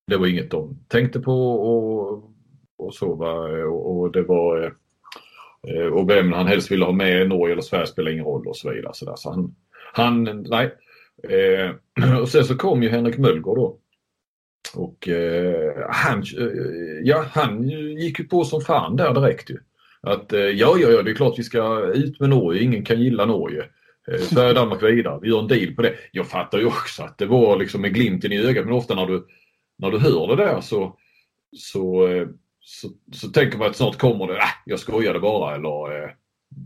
det 0.06 0.16
var 0.16 0.26
inget 0.26 0.50
de 0.50 0.78
tänkte 0.88 1.20
på 1.20 1.52
och, 1.52 2.30
och 2.78 2.94
så 2.94 3.14
var 3.14 3.64
och, 3.64 3.98
och 3.98 4.12
det 4.12 4.22
var 4.22 4.64
eh, 4.64 4.70
Eh, 5.68 5.86
och 5.86 6.10
vem 6.10 6.32
han 6.32 6.46
helst 6.46 6.70
ville 6.70 6.84
ha 6.84 6.92
med, 6.92 7.28
Norge 7.28 7.52
eller 7.52 7.62
Sverige 7.62 7.86
spelar 7.86 8.10
ingen 8.10 8.24
roll 8.24 8.46
och 8.46 8.56
så 8.56 8.70
vidare. 8.70 8.94
Så, 8.94 9.04
där. 9.04 9.16
så 9.16 9.30
han, 9.30 9.54
han, 9.92 10.46
nej. 10.48 10.74
Eh, 11.28 12.20
och 12.20 12.28
sen 12.28 12.44
så 12.44 12.56
kom 12.56 12.82
ju 12.82 12.88
Henrik 12.88 13.18
Möllgård 13.18 13.56
då 13.56 13.78
och 14.74 15.08
eh, 15.08 15.86
han, 15.90 16.18
eh, 16.18 16.46
ja, 17.02 17.24
han 17.32 17.68
gick 17.98 18.18
ju 18.18 18.24
på 18.24 18.44
som 18.44 18.60
fan 18.60 18.96
där 18.96 19.14
direkt 19.14 19.50
ju. 19.50 19.58
Att 20.00 20.32
eh, 20.32 20.40
ja, 20.40 20.76
ja, 20.78 20.88
ja, 20.88 21.02
det 21.02 21.10
är 21.10 21.14
klart 21.14 21.38
vi 21.38 21.42
ska 21.42 21.92
ut 21.94 22.20
med 22.20 22.28
Norge. 22.28 22.62
Ingen 22.62 22.84
kan 22.84 23.00
gilla 23.00 23.24
Norge. 23.24 23.64
Eh, 24.08 24.18
Sverige 24.18 24.48
och 24.48 24.54
Danmark 24.54 24.82
vidare. 24.82 25.18
Vi 25.22 25.28
gör 25.28 25.38
en 25.38 25.48
deal 25.48 25.74
på 25.74 25.82
det. 25.82 25.94
Jag 26.12 26.26
fattar 26.26 26.58
ju 26.58 26.66
också 26.66 27.02
att 27.02 27.18
det 27.18 27.26
var 27.26 27.58
liksom 27.58 27.80
med 27.80 27.94
glimten 27.94 28.32
i 28.32 28.46
ögat 28.46 28.64
men 28.64 28.74
ofta 28.74 28.94
när 28.94 29.06
du, 29.06 29.26
när 29.78 29.90
du 29.90 29.98
hör 29.98 30.36
det 30.36 30.44
där 30.44 30.60
så, 30.60 30.96
så, 31.56 32.08
eh, 32.08 32.28
så, 32.68 32.88
så 33.12 33.28
tänker 33.28 33.58
man 33.58 33.70
att 33.70 33.76
snart 33.76 33.98
kommer 33.98 34.26
det, 34.26 34.36
äh, 34.36 34.48
jag 34.64 34.78
skojade 34.78 35.20
bara 35.20 35.54
eller 35.54 36.02
eh, 36.02 36.10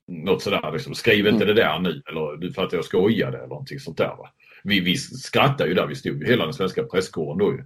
något 0.07 0.43
sådär. 0.43 0.73
Liksom. 0.73 0.95
Skriv 0.95 1.27
inte 1.27 1.45
mm. 1.45 1.57
det 1.57 1.63
där 1.63 1.79
nu 1.79 2.03
eller 2.09 2.37
du 2.37 2.53
för 2.53 2.65
att 2.65 2.73
jag 2.73 2.85
skojade 2.85 3.39
eller 3.39 3.49
någonting 3.49 3.81
sånt 3.81 3.97
där. 3.97 4.17
Va? 4.19 4.31
Vi, 4.65 4.81
vi 4.81 4.97
skrattade 4.97 5.69
ju 5.69 5.75
där, 5.75 5.87
vi 5.87 5.95
stod 5.95 6.23
ju 6.23 6.27
hela 6.27 6.45
den 6.45 6.55
svenska 6.55 6.83
presskåren 6.83 7.39
då 7.39 7.53
ju. 7.53 7.59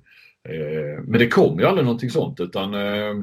Eh, 0.55 1.03
men 1.05 1.19
det 1.19 1.29
kom 1.29 1.59
ju 1.59 1.67
aldrig 1.67 1.85
någonting 1.85 2.11
sånt 2.11 2.41
utan 2.41 2.75
eh, 2.75 3.15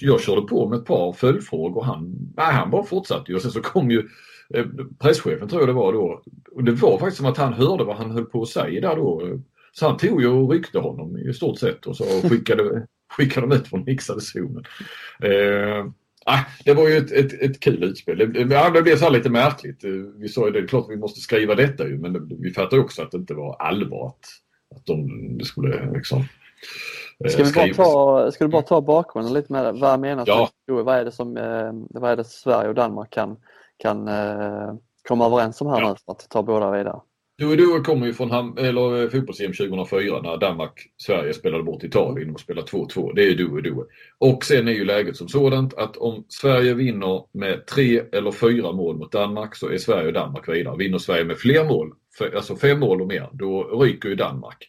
jag 0.00 0.20
körde 0.20 0.42
på 0.42 0.68
med 0.68 0.78
ett 0.78 0.86
par 0.86 1.12
följdfrågor. 1.12 1.82
Han, 1.82 2.32
nej, 2.36 2.52
han 2.52 2.70
bara 2.70 2.84
fortsatte 2.84 3.32
ju 3.32 3.36
och 3.36 3.42
sen 3.42 3.50
så 3.50 3.60
kom 3.60 3.90
ju 3.90 4.08
eh, 4.54 4.66
presschefen 4.98 5.48
tror 5.48 5.62
jag 5.62 5.68
det 5.68 5.72
var 5.72 5.92
då. 5.92 6.22
Och 6.52 6.64
det 6.64 6.72
var 6.72 6.98
faktiskt 6.98 7.16
som 7.16 7.26
att 7.26 7.38
han 7.38 7.52
hörde 7.52 7.84
vad 7.84 7.96
han 7.96 8.10
höll 8.10 8.24
på 8.24 8.42
att 8.42 8.48
säga 8.48 8.80
där 8.80 8.96
då. 8.96 9.38
Så 9.72 9.88
han 9.88 9.96
tog 9.96 10.22
ju 10.22 10.28
och 10.28 10.50
ryckte 10.50 10.78
honom 10.78 11.18
i 11.18 11.34
stort 11.34 11.58
sett 11.58 11.86
och 11.86 11.96
så 11.96 12.04
skickade, 12.04 12.86
skickade 13.12 13.46
de 13.46 13.56
ut 13.56 13.68
från 13.68 13.84
mixade 13.84 14.20
zonen. 14.20 14.64
Eh, 15.22 15.86
det 16.64 16.74
var 16.74 16.88
ju 16.88 16.96
ett, 16.96 17.12
ett, 17.12 17.42
ett 17.42 17.60
kul 17.60 17.84
utspel. 17.84 18.18
Det, 18.18 18.26
det 18.70 18.82
blev 18.82 18.96
så 18.96 19.10
lite 19.10 19.30
märkligt. 19.30 19.84
Vi 20.16 20.28
sa 20.28 20.46
ju 20.46 20.52
det, 20.52 20.58
är 20.58 20.66
klart 20.66 20.86
vi 20.88 20.96
måste 20.96 21.20
skriva 21.20 21.54
detta 21.54 21.88
ju 21.88 21.98
men 21.98 22.28
vi 22.40 22.50
fattade 22.50 22.82
också 22.82 23.02
att 23.02 23.10
det 23.10 23.16
inte 23.16 23.34
var 23.34 23.56
allvar 23.62 24.06
att, 24.06 24.26
att 24.76 24.86
de 24.86 25.08
det 25.38 25.44
skulle 25.44 25.92
liksom 25.92 26.24
Eh, 27.24 27.30
ska, 27.30 27.44
vi 27.44 27.52
bara 27.52 27.84
ta, 27.84 28.32
ska 28.32 28.44
du 28.44 28.50
bara 28.50 28.62
ta 28.62 28.80
bakgrunden 28.80 29.34
lite 29.34 29.52
med 29.52 29.64
det? 29.64 29.72
Vad 29.72 30.00
menas 30.00 30.28
ja. 30.28 30.48
med 30.66 30.84
vad 30.84 30.96
är, 30.96 31.04
det 31.04 31.12
som, 31.12 31.36
eh, 31.36 31.72
vad 32.00 32.10
är 32.10 32.16
det 32.16 32.24
Sverige 32.24 32.68
och 32.68 32.74
Danmark 32.74 33.10
kan, 33.10 33.36
kan 33.76 34.08
eh, 34.08 34.74
komma 35.08 35.26
överens 35.26 35.60
om 35.60 35.66
här 35.66 35.80
ja. 35.80 35.88
nu 35.88 35.94
för 36.06 36.12
att 36.12 36.28
ta 36.30 36.42
båda 36.42 36.70
vidare? 36.70 37.00
Du 37.36 37.82
kommer 37.82 38.06
ju 38.06 38.14
från 38.14 38.58
eller 38.58 39.02
eh, 39.02 39.10
fotbolls-EM 39.10 39.52
2004 39.52 40.22
när 40.22 40.36
Danmark-Sverige 40.36 41.32
spelade 41.32 41.64
bort 41.64 41.84
Italien 41.84 42.30
och 42.30 42.40
spelade 42.40 42.66
2-2. 42.66 43.12
Det 43.14 43.22
är 43.22 43.34
du 43.34 43.50
och 43.50 43.62
du. 43.62 43.88
Och 44.18 44.44
sen 44.44 44.68
är 44.68 44.72
ju 44.72 44.84
läget 44.84 45.16
som 45.16 45.28
sådant 45.28 45.74
att 45.74 45.96
om 45.96 46.24
Sverige 46.28 46.74
vinner 46.74 47.24
med 47.32 47.66
tre 47.66 48.02
eller 48.12 48.32
fyra 48.32 48.72
mål 48.72 48.96
mot 48.96 49.12
Danmark 49.12 49.56
så 49.56 49.68
är 49.68 49.78
Sverige 49.78 50.06
och 50.06 50.12
Danmark 50.12 50.48
vidare. 50.48 50.76
Vinner 50.76 50.98
Sverige 50.98 51.24
med 51.24 51.38
fler 51.38 51.64
mål, 51.64 51.92
alltså 52.34 52.56
fem 52.56 52.80
mål 52.80 53.00
och 53.00 53.08
mer, 53.08 53.28
då 53.32 53.62
ryker 53.62 54.08
ju 54.08 54.14
Danmark. 54.14 54.68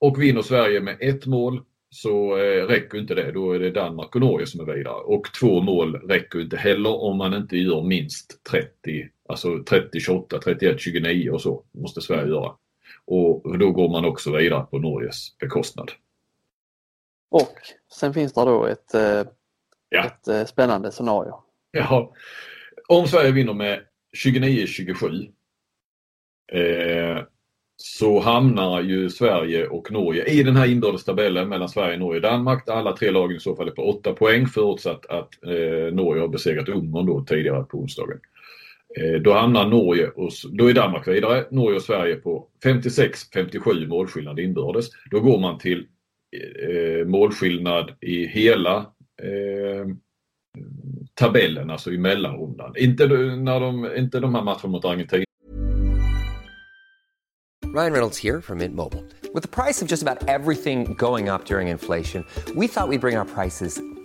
Och 0.00 0.22
vinner 0.22 0.42
Sverige 0.42 0.80
med 0.80 0.96
ett 1.00 1.26
mål 1.26 1.60
så 1.90 2.36
eh, 2.36 2.66
räcker 2.66 2.98
inte 2.98 3.14
det. 3.14 3.32
Då 3.32 3.52
är 3.52 3.58
det 3.58 3.70
Danmark 3.70 4.14
och 4.14 4.20
Norge 4.20 4.46
som 4.46 4.68
är 4.68 4.74
vidare. 4.74 4.94
Och 4.94 5.22
två 5.40 5.60
mål 5.60 5.96
räcker 5.96 6.40
inte 6.40 6.56
heller 6.56 7.02
om 7.02 7.16
man 7.16 7.34
inte 7.34 7.56
gör 7.56 7.82
minst 7.82 8.44
30, 8.50 8.68
alltså 9.28 9.62
30, 9.64 10.00
28, 10.00 10.38
31, 10.38 10.80
29 10.80 11.30
och 11.30 11.40
så 11.40 11.64
måste 11.72 12.00
Sverige 12.00 12.28
göra. 12.28 12.52
Och 13.04 13.58
då 13.58 13.72
går 13.72 13.88
man 13.88 14.04
också 14.04 14.36
vidare 14.36 14.66
på 14.70 14.78
Norges 14.78 15.38
bekostnad. 15.38 15.90
Och 17.30 17.54
sen 17.92 18.14
finns 18.14 18.32
det 18.32 18.40
då 18.40 18.66
ett, 18.66 18.94
eh, 18.94 19.22
ja. 19.88 20.04
ett 20.04 20.28
eh, 20.28 20.44
spännande 20.44 20.92
scenario. 20.92 21.34
Ja. 21.70 22.14
Om 22.88 23.06
Sverige 23.06 23.32
vinner 23.32 23.54
med 23.54 23.80
29-27 24.24 25.28
eh, 26.52 27.22
så 27.76 28.20
hamnar 28.20 28.82
ju 28.82 29.10
Sverige 29.10 29.66
och 29.66 29.92
Norge 29.92 30.24
i 30.24 30.42
den 30.42 30.56
här 30.56 30.66
inbördes 30.66 31.04
tabellen 31.04 31.48
mellan 31.48 31.68
Sverige, 31.68 31.96
Norge 31.96 32.16
och 32.16 32.22
Danmark 32.22 32.68
alla 32.68 32.96
tre 32.96 33.10
lagen 33.10 33.36
i 33.36 33.40
så 33.40 33.56
fall 33.56 33.68
är 33.68 33.72
på 33.72 33.82
8 33.82 34.12
poäng 34.12 34.46
förutsatt 34.46 35.06
att 35.06 35.44
eh, 35.44 35.94
Norge 35.94 36.20
har 36.20 36.28
besegrat 36.28 36.68
Ungern 36.68 37.06
då 37.06 37.24
tidigare 37.24 37.64
på 37.64 37.78
onsdagen. 37.78 38.20
Eh, 38.96 39.20
då 39.20 39.32
hamnar 39.32 39.68
Norge 39.68 40.08
och, 40.08 40.30
då 40.52 40.70
är 40.70 40.74
Danmark 40.74 41.08
vidare, 41.08 41.46
Norge 41.50 41.76
och 41.76 41.82
Sverige 41.82 42.16
på 42.16 42.48
56-57 42.64 43.86
målskillnad 43.86 44.40
inbördes. 44.40 44.86
Då 45.10 45.20
går 45.20 45.40
man 45.40 45.58
till 45.58 45.86
eh, 46.68 47.06
målskillnad 47.06 47.92
i 48.00 48.26
hela 48.26 48.76
eh, 49.22 49.86
tabellen, 51.14 51.70
alltså 51.70 51.92
i 51.92 51.98
mellanrundan. 51.98 52.74
Inte, 52.76 53.06
när 53.06 53.60
de, 53.60 53.96
inte 53.96 54.20
de 54.20 54.34
här 54.34 54.42
matcherna 54.42 54.68
mot 54.68 54.84
Argentina. 54.84 55.24
Ryan 57.74 57.92
Reynolds 57.92 58.24
här 58.24 58.40
från 58.40 58.58
Mint 58.58 58.74
Mobile. 58.74 59.02
priset 59.48 59.88
på 59.88 59.92
nästan 59.92 60.18
allt 60.28 60.48
som 60.48 60.94
går 60.94 61.34
upp 61.34 61.50
under 61.50 61.60
inflationen, 61.60 62.24
trodde 62.46 62.60
vi 62.60 62.66
att 62.76 62.90
vi 62.90 62.98
skulle 62.98 62.98
bring 62.98 63.16
våra 63.16 63.24
priser 63.24 63.97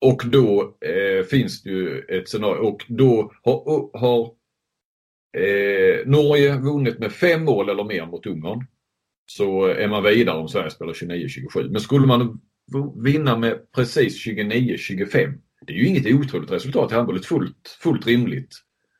Och 0.00 0.22
då 0.26 0.76
eh, 0.80 1.24
finns 1.24 1.62
det 1.62 1.70
ju 1.70 1.98
ett 1.98 2.28
scenario 2.28 2.60
och 2.60 2.84
då 2.88 3.32
har, 3.42 3.98
har 3.98 4.30
eh, 5.42 6.06
Norge 6.06 6.58
vunnit 6.58 6.98
med 6.98 7.12
fem 7.12 7.44
mål 7.44 7.68
eller 7.68 7.84
mer 7.84 8.06
mot 8.06 8.26
Ungern 8.26 8.66
så 9.26 9.66
är 9.66 9.88
man 9.88 10.02
vidare 10.02 10.38
om 10.38 10.48
Sverige 10.48 10.70
spelar 10.70 10.92
29-27. 10.92 11.70
Men 11.70 11.80
skulle 11.80 12.06
man 12.06 12.40
vinna 13.02 13.38
med 13.38 13.72
precis 13.72 14.26
29-25 14.26 15.38
det 15.66 15.72
är 15.72 15.76
ju 15.76 15.86
inget 15.86 16.06
otroligt 16.06 16.50
resultat 16.50 16.92
i 16.92 16.94
handboll. 16.94 17.16
Ett 17.16 17.26
fullt, 17.26 17.78
fullt 17.82 18.06
rimligt. 18.06 18.54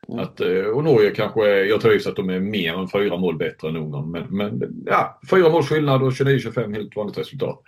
Mm. 0.07 0.19
Att, 0.19 0.41
eh, 0.41 0.65
och 0.65 0.83
Norge 0.83 1.11
kanske 1.11 1.45
jag 1.47 1.81
tror 1.81 2.07
att 2.09 2.15
de 2.15 2.29
är 2.29 2.39
mer 2.39 2.73
än 2.73 2.89
fyra 2.89 3.17
mål 3.17 3.37
bättre 3.37 3.69
än 3.69 3.75
Ungern. 3.75 4.11
Men, 4.11 4.37
men 4.37 4.83
ja, 4.85 5.19
fyra 5.29 5.49
måls 5.49 5.69
skillnad 5.69 6.03
och 6.03 6.11
29-25 6.11 6.73
helt 6.73 6.95
vanligt 6.95 7.17
resultat. 7.17 7.63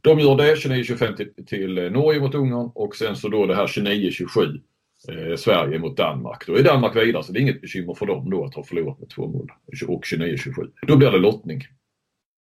De 0.00 0.18
gör 0.18 0.36
det 0.36 0.54
29-25 0.54 1.16
till, 1.16 1.46
till, 1.46 1.74
Norge 1.92 2.20
mot 2.20 2.34
Ungern 2.34 2.70
och 2.74 2.96
sen 2.96 3.16
så 3.16 3.28
då 3.28 3.46
det 3.46 3.54
här 3.54 3.66
29-27 3.66 4.60
eh, 5.08 5.36
Sverige 5.36 5.78
mot 5.78 5.96
Danmark. 5.96 6.46
Då 6.46 6.54
är 6.54 6.62
Danmark 6.62 6.96
vidare 6.96 7.22
så 7.22 7.32
det 7.32 7.38
är 7.38 7.42
inget 7.42 7.60
bekymmer 7.60 7.94
för 7.94 8.06
dem 8.06 8.30
då 8.30 8.44
att 8.44 8.54
ha 8.54 8.64
förlorat 8.64 9.00
med 9.00 9.08
två 9.08 9.28
mål. 9.28 9.52
Och 9.88 10.04
29-27. 10.04 10.70
Då 10.86 10.96
blir 10.96 11.10
det 11.10 11.18
lottning. 11.18 11.60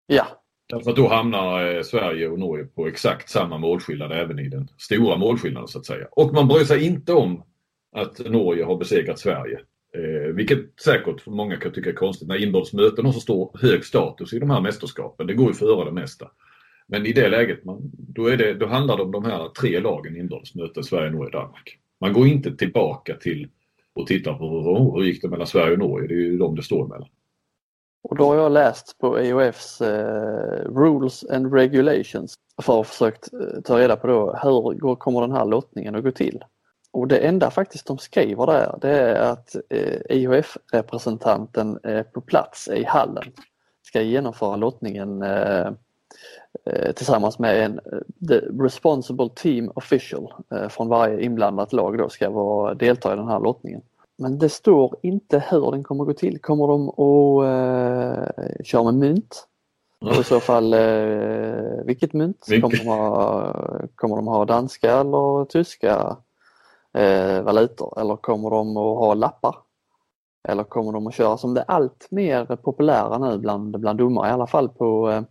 Ja. 0.06 0.26
Därför 0.68 0.90
att 0.90 0.96
då 0.96 1.08
hamnar 1.08 1.74
eh, 1.76 1.82
Sverige 1.82 2.28
och 2.28 2.38
Norge 2.38 2.64
på 2.64 2.86
exakt 2.86 3.28
samma 3.28 3.58
målskillnad 3.58 4.12
även 4.12 4.38
i 4.38 4.48
den 4.48 4.68
stora 4.78 5.16
målskillnaden 5.16 5.68
så 5.68 5.78
att 5.78 5.86
säga. 5.86 6.06
Och 6.10 6.34
man 6.34 6.48
bryr 6.48 6.64
sig 6.64 6.86
inte 6.86 7.12
om 7.12 7.42
att 7.96 8.18
Norge 8.18 8.64
har 8.64 8.76
besegrat 8.76 9.18
Sverige. 9.18 9.60
Eh, 9.96 10.34
vilket 10.34 10.80
säkert 10.80 11.26
många 11.26 11.56
kan 11.56 11.72
tycka 11.72 11.90
är 11.90 11.94
konstigt 11.94 12.28
när 12.28 12.42
inbördes 12.42 12.72
har 12.72 13.12
så 13.12 13.20
stor 13.20 13.50
hög 13.60 13.84
status 13.84 14.32
i 14.32 14.38
de 14.38 14.50
här 14.50 14.60
mästerskapen. 14.60 15.26
Det 15.26 15.34
går 15.34 15.48
ju 15.48 15.54
före 15.54 15.84
det 15.84 15.92
mesta. 15.92 16.30
Men 16.92 17.06
i 17.06 17.12
det 17.12 17.28
läget, 17.28 17.64
man, 17.64 17.90
då, 17.92 18.26
är 18.26 18.36
det, 18.36 18.54
då 18.54 18.66
handlar 18.66 18.96
det 18.96 19.02
om 19.02 19.10
de 19.10 19.24
här 19.24 19.48
tre 19.48 19.80
lagen 19.80 20.16
inbördes 20.16 20.54
möten, 20.54 20.84
Sverige, 20.84 21.10
Norge, 21.10 21.30
Danmark. 21.30 21.78
Man 22.00 22.12
går 22.12 22.26
inte 22.26 22.56
tillbaka 22.56 23.14
till 23.14 23.48
och 23.94 24.06
tittar 24.06 24.34
på 24.34 24.44
hur, 24.44 24.96
hur 24.96 25.04
gick 25.04 25.22
det 25.22 25.28
mellan 25.28 25.46
Sverige 25.46 25.72
och 25.72 25.78
Norge. 25.78 26.08
Det 26.08 26.14
är 26.14 26.18
ju 26.18 26.38
de 26.38 26.56
det 26.56 26.62
står 26.62 26.88
mellan. 26.88 27.08
Och 28.02 28.16
då 28.16 28.24
har 28.24 28.36
jag 28.36 28.52
läst 28.52 28.98
på 28.98 29.18
EOFs 29.18 29.80
eh, 29.80 30.72
Rules 30.74 31.24
and 31.24 31.54
Regulations 31.54 32.34
för 32.62 32.80
att 32.80 32.86
försökt 32.86 33.32
eh, 33.32 33.60
ta 33.64 33.78
reda 33.78 33.96
på 33.96 34.06
då 34.06 34.38
hur 34.42 34.94
kommer 34.96 35.20
den 35.20 35.32
här 35.32 35.44
lottningen 35.44 35.94
att 35.94 36.04
gå 36.04 36.10
till. 36.10 36.44
Och 36.90 37.08
det 37.08 37.18
enda 37.18 37.50
faktiskt 37.50 37.86
de 37.86 37.98
skriver 37.98 38.46
där 38.46 38.78
det 38.80 38.90
är 38.90 39.32
att 39.32 39.56
eh, 39.70 40.16
IHF-representanten 40.16 41.78
eh, 41.84 42.02
på 42.02 42.20
plats 42.20 42.68
i 42.68 42.84
hallen 42.84 43.24
ska 43.82 44.02
genomföra 44.02 44.56
lottningen 44.56 45.22
eh 45.22 45.70
tillsammans 46.94 47.38
med 47.38 47.64
en 47.64 47.80
the 48.28 48.40
responsible 48.62 49.28
team 49.34 49.72
official 49.74 50.32
eh, 50.54 50.68
från 50.68 50.88
varje 50.88 51.24
inblandat 51.24 51.72
lag 51.72 51.98
då 51.98 52.08
ska 52.08 52.30
vara, 52.30 52.74
delta 52.74 53.12
i 53.12 53.16
den 53.16 53.28
här 53.28 53.40
lottningen. 53.40 53.82
Men 54.18 54.38
det 54.38 54.48
står 54.48 54.96
inte 55.02 55.44
hur 55.50 55.70
den 55.70 55.84
kommer 55.84 56.04
gå 56.04 56.12
till. 56.12 56.40
Kommer 56.40 56.66
de 56.66 56.88
att 56.88 57.44
eh, 57.44 58.64
köra 58.64 58.82
med 58.82 58.94
mynt? 58.94 59.48
Och 60.00 60.20
i 60.20 60.24
så 60.24 60.40
fall 60.40 60.72
eh, 60.72 61.84
vilket 61.84 62.12
mynt? 62.12 62.46
Kommer 62.46 62.78
de, 62.78 62.88
ha, 62.88 63.54
kommer 63.94 64.16
de 64.16 64.26
ha 64.26 64.44
danska 64.44 64.92
eller 64.92 65.44
tyska 65.44 66.16
eh, 66.92 67.42
valutor 67.42 68.00
eller 68.00 68.16
kommer 68.16 68.50
de 68.50 68.76
att 68.76 68.98
ha 68.98 69.14
lappar? 69.14 69.56
Eller 70.48 70.64
kommer 70.64 70.92
de 70.92 71.06
att 71.06 71.14
köra 71.14 71.36
som 71.36 71.54
det 71.54 71.62
allt 71.62 72.06
mer 72.10 72.56
populära 72.56 73.18
nu 73.18 73.38
bland, 73.38 73.80
bland 73.80 73.98
domare, 73.98 74.28
i 74.28 74.32
alla 74.32 74.46
fall 74.46 74.68
på 74.68 75.10
eh, 75.10 75.22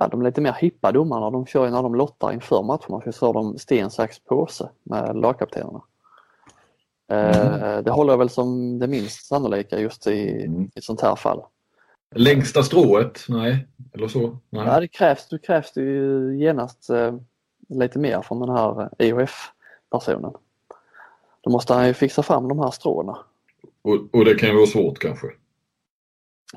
ja, 0.00 0.08
de 0.08 0.22
lite 0.22 0.40
mer 0.40 0.52
hippa 0.52 0.92
domarna. 0.92 1.30
De 1.30 1.46
kör 1.46 1.64
ju 1.64 1.70
när 1.70 1.82
de 1.82 1.94
lottar 1.94 2.32
inför 2.32 2.62
matcherna 2.62 3.00
så 3.04 3.12
kör 3.12 3.32
de 3.32 3.58
sten, 3.58 3.90
sax, 3.90 4.18
påse 4.18 4.68
med 4.82 5.16
lagkaptenerna. 5.16 5.82
Mm. 7.08 7.84
Det 7.84 7.90
håller 7.90 8.12
jag 8.12 8.18
väl 8.18 8.30
som 8.30 8.78
det 8.78 8.86
minst 8.86 9.26
sannolika 9.26 9.78
just 9.78 10.06
i, 10.06 10.44
mm. 10.44 10.70
ett 10.74 10.84
sånt 10.84 11.00
här 11.00 11.16
fall. 11.16 11.42
Längsta 12.14 12.62
strået? 12.62 13.24
Nej, 13.28 13.66
eller 13.94 14.08
så? 14.08 14.38
Nej. 14.50 14.66
Ja, 14.66 14.80
det 14.80 14.88
krävs, 14.88 15.28
det 15.28 15.38
krävs 15.38 15.76
ju 15.76 16.36
genast 16.38 16.90
eh, 16.90 17.14
lite 17.68 17.98
mer 17.98 18.22
från 18.22 18.40
den 18.40 18.48
här 18.50 18.90
EOF-personen. 18.98 20.32
Då 21.40 21.50
måste 21.50 21.74
han 21.74 21.86
ju 21.86 21.94
fixa 21.94 22.22
fram 22.22 22.48
de 22.48 22.58
här 22.58 22.70
stråna. 22.70 23.18
Och, 23.82 23.94
och 24.12 24.24
det 24.24 24.34
kan 24.34 24.48
ju 24.48 24.54
vara 24.54 24.66
svårt 24.66 24.98
kanske? 24.98 25.26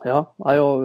Ja, 0.03 0.33
ja 0.37 0.77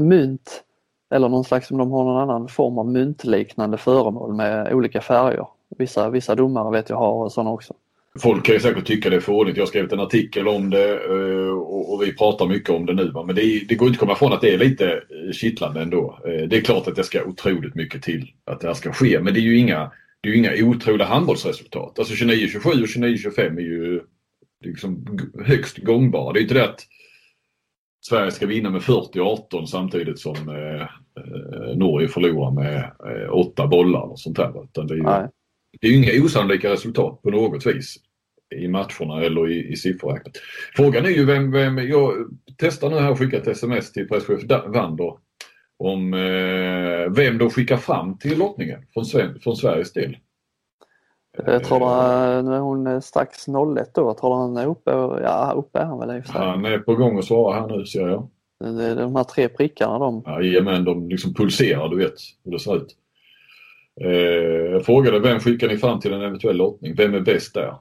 mynt 0.00 0.64
eller 1.12 1.28
någon 1.28 1.44
slags, 1.44 1.70
om 1.70 1.78
de 1.78 1.90
har 1.90 2.04
någon 2.04 2.30
annan 2.30 2.48
form 2.48 2.78
av 2.78 2.88
myntliknande 2.88 3.78
föremål 3.78 4.34
med 4.34 4.72
olika 4.72 5.00
färger. 5.00 5.46
Vissa, 5.78 6.10
vissa 6.10 6.34
domare 6.34 6.72
vet 6.72 6.90
jag 6.90 6.96
har 6.96 7.28
sådana 7.28 7.50
också. 7.50 7.74
Folk 8.18 8.44
kan 8.44 8.54
ju 8.54 8.60
säkert 8.60 8.86
tycka 8.86 9.10
det 9.10 9.16
är 9.16 9.20
fånigt. 9.20 9.56
Jag 9.56 9.62
har 9.62 9.68
skrivit 9.68 9.92
en 9.92 10.00
artikel 10.00 10.48
om 10.48 10.70
det 10.70 10.90
eh, 10.90 11.52
och 11.92 12.02
vi 12.02 12.12
pratar 12.12 12.46
mycket 12.46 12.70
om 12.70 12.86
det 12.86 12.94
nu. 12.94 13.12
Men 13.26 13.34
det, 13.34 13.64
det 13.68 13.74
går 13.74 13.88
inte 13.88 13.96
att 13.96 14.00
komma 14.00 14.12
ifrån 14.12 14.32
att 14.32 14.40
det 14.40 14.54
är 14.54 14.58
lite 14.58 14.92
eh, 14.92 15.32
kittlande 15.32 15.82
ändå. 15.82 16.18
Eh, 16.26 16.48
det 16.48 16.56
är 16.56 16.60
klart 16.60 16.88
att 16.88 16.96
det 16.96 17.04
ska 17.04 17.24
otroligt 17.24 17.74
mycket 17.74 18.02
till 18.02 18.32
att 18.44 18.60
det 18.60 18.66
här 18.66 18.74
ska 18.74 18.92
ske. 18.92 19.20
Men 19.20 19.34
det 19.34 19.40
är 19.40 19.42
ju 19.42 19.58
inga, 19.58 19.90
det 20.20 20.28
är 20.28 20.34
inga 20.34 20.66
otroliga 20.66 21.06
handbollsresultat. 21.06 21.98
Alltså 21.98 22.14
29-27 22.14 22.66
och 22.66 22.72
29-25 22.72 23.56
är 23.56 23.60
ju 23.60 24.00
liksom 24.64 25.18
högst 25.44 25.78
gångbara. 25.78 26.32
Det 26.32 26.38
är 26.38 26.40
liksom 26.40 26.56
inte 26.56 26.66
det 26.66 26.72
att 26.72 26.86
Sverige 28.08 28.30
ska 28.30 28.46
vinna 28.46 28.70
med 28.70 28.80
40-18 28.80 29.66
samtidigt 29.66 30.18
som 30.18 30.36
Norge 31.74 32.08
förlorar 32.08 32.50
med 32.50 32.76
eh, 32.78 33.32
åtta 33.32 33.66
bollar 33.66 34.00
och 34.00 34.18
sånt 34.18 34.36
där. 34.36 34.64
Utan 34.64 34.86
det 34.86 34.94
är 34.94 34.96
ju, 34.96 35.28
det 35.80 35.86
är 35.86 35.96
inga 35.96 36.24
osannolika 36.24 36.72
resultat 36.72 37.22
på 37.22 37.30
något 37.30 37.66
vis 37.66 37.96
i 38.54 38.68
matcherna 38.68 39.22
eller 39.22 39.50
i, 39.50 39.72
i 39.72 39.76
siffrorräknet. 39.76 40.32
Frågan 40.76 41.04
är 41.04 41.10
ju 41.10 41.24
vem, 41.24 41.50
vem 41.52 41.78
jag 41.78 42.12
testar 42.58 42.90
nu 42.90 42.98
här 42.98 43.12
att 43.12 43.18
skicka 43.18 43.36
ett 43.36 43.46
sms 43.46 43.92
till 43.92 44.08
presschef 44.08 44.40
Wander 44.66 45.16
om 45.78 46.14
eh, 46.14 47.10
vem 47.10 47.38
de 47.38 47.50
skickar 47.50 47.76
fram 47.76 48.18
till 48.18 48.38
lottningen 48.38 48.86
från, 48.94 49.04
från 49.42 49.56
Sveriges 49.56 49.92
del. 49.92 50.16
Jag 51.46 51.64
tror 51.64 51.76
att 51.76 52.44
nu 52.44 52.54
är 52.54 52.58
hon 52.58 53.02
strax 53.02 53.48
01 53.48 53.94
då. 53.94 54.02
Jag 54.02 54.18
tror 54.18 54.34
han 54.34 54.56
är 54.56 54.66
uppe, 54.66 54.90
ja 55.22 55.52
uppe 55.56 55.78
är 55.78 55.84
han 55.84 55.98
väl 55.98 56.10
i 56.10 56.22
Han 56.26 56.64
är 56.64 56.78
på 56.78 56.94
gång 56.94 57.18
att 57.18 57.24
svara 57.24 57.60
här 57.60 57.76
nu 57.76 57.86
ser 57.86 58.08
jag. 58.08 58.28
Det 58.62 58.84
är 58.84 58.96
de 58.96 59.16
här 59.16 59.24
tre 59.24 59.48
prickarna 59.48 59.98
de. 59.98 60.22
Jajamän, 60.26 60.84
de 60.84 61.08
liksom 61.08 61.34
pulserar 61.34 61.88
du 61.88 61.96
vet 61.96 62.14
hur 62.44 62.52
det 62.52 62.58
ser 62.58 62.76
ut. 62.76 62.96
Eh, 64.00 64.72
jag 64.72 64.84
frågade 64.84 65.20
vem 65.20 65.40
skickar 65.40 65.68
ni 65.68 65.76
fram 65.76 66.00
till 66.00 66.12
en 66.12 66.22
eventuell 66.22 66.56
lottning? 66.56 66.94
Vem 66.96 67.14
är 67.14 67.20
bäst 67.20 67.54
där? 67.54 67.74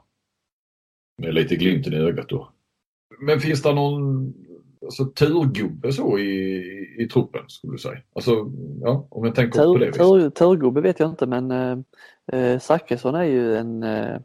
Med 1.17 1.33
lite 1.33 1.55
glimten 1.55 1.93
i 1.93 1.97
ögat 1.97 2.29
då. 2.29 2.51
Men 3.19 3.39
finns 3.39 3.61
det 3.61 3.73
någon 3.73 4.33
alltså, 4.81 5.05
turgubbe 5.05 5.91
så 5.91 6.19
i, 6.19 6.61
i 6.99 7.07
truppen 7.07 7.41
skulle 7.47 7.73
du 7.73 7.77
säga? 7.77 7.97
Alltså, 8.15 8.31
ja, 8.81 9.07
om 9.09 9.25
jag 9.25 9.35
tänker 9.35 9.59
tur, 9.59 9.73
på 9.73 9.77
det 9.77 9.85
viset. 9.85 10.01
Tur, 10.01 10.29
turgubbe 10.29 10.81
vet 10.81 10.99
jag 10.99 11.09
inte 11.09 11.25
men 11.25 11.51
eh, 11.51 11.77
eh, 12.33 12.59
Zachrisson 12.59 13.15
är 13.15 13.23
ju 13.23 13.55
en 13.55 13.83
eh, 13.83 14.19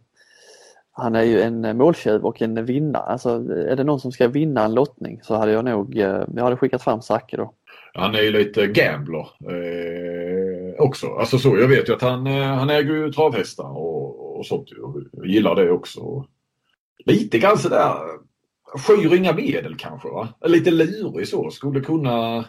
han 0.99 1.15
är 1.15 1.23
ju 1.23 1.41
en 1.41 1.77
måltjuv 1.77 2.25
och 2.25 2.43
en 2.43 2.65
vinnare. 2.65 3.03
Alltså, 3.03 3.31
är 3.51 3.77
det 3.77 3.85
någon 3.85 4.01
som 4.01 4.13
ska 4.13 4.29
vinna 4.29 4.65
en 4.65 4.75
lottning 4.75 5.21
så 5.23 5.35
hade 5.35 5.53
jag 5.53 5.65
nog, 5.65 5.99
eh, 5.99 6.25
jag 6.35 6.45
hade 6.45 6.57
skickat 6.57 6.83
fram 6.83 7.03
Zacke 7.03 7.37
då. 7.37 7.55
Han 7.95 8.15
är 8.15 8.23
ju 8.23 8.31
lite 8.31 8.67
gambler 8.67 9.29
eh, 9.51 10.75
också. 10.79 11.07
Alltså 11.07 11.39
så, 11.39 11.59
jag 11.59 11.69
vet 11.69 11.89
ju 11.89 11.95
att 11.95 12.03
han, 12.03 12.27
eh, 12.27 12.43
han 12.43 12.71
äger 12.71 12.95
ju 12.95 13.13
travhästar 13.13 13.79
och, 13.79 14.39
och 14.39 14.47
sånt. 14.47 14.69
Jag 15.13 15.27
gillar 15.27 15.55
det 15.55 15.71
också. 15.71 16.27
Lite 17.05 17.39
grann 17.39 17.59
sådär 17.59 17.95
skyr 18.65 19.15
inga 19.15 19.33
medel 19.33 19.77
kanske 19.77 20.09
va? 20.09 20.29
Lite 20.47 20.71
lurig 20.71 21.29
så, 21.29 21.51
skulle 21.51 21.81
kunna 21.81 22.45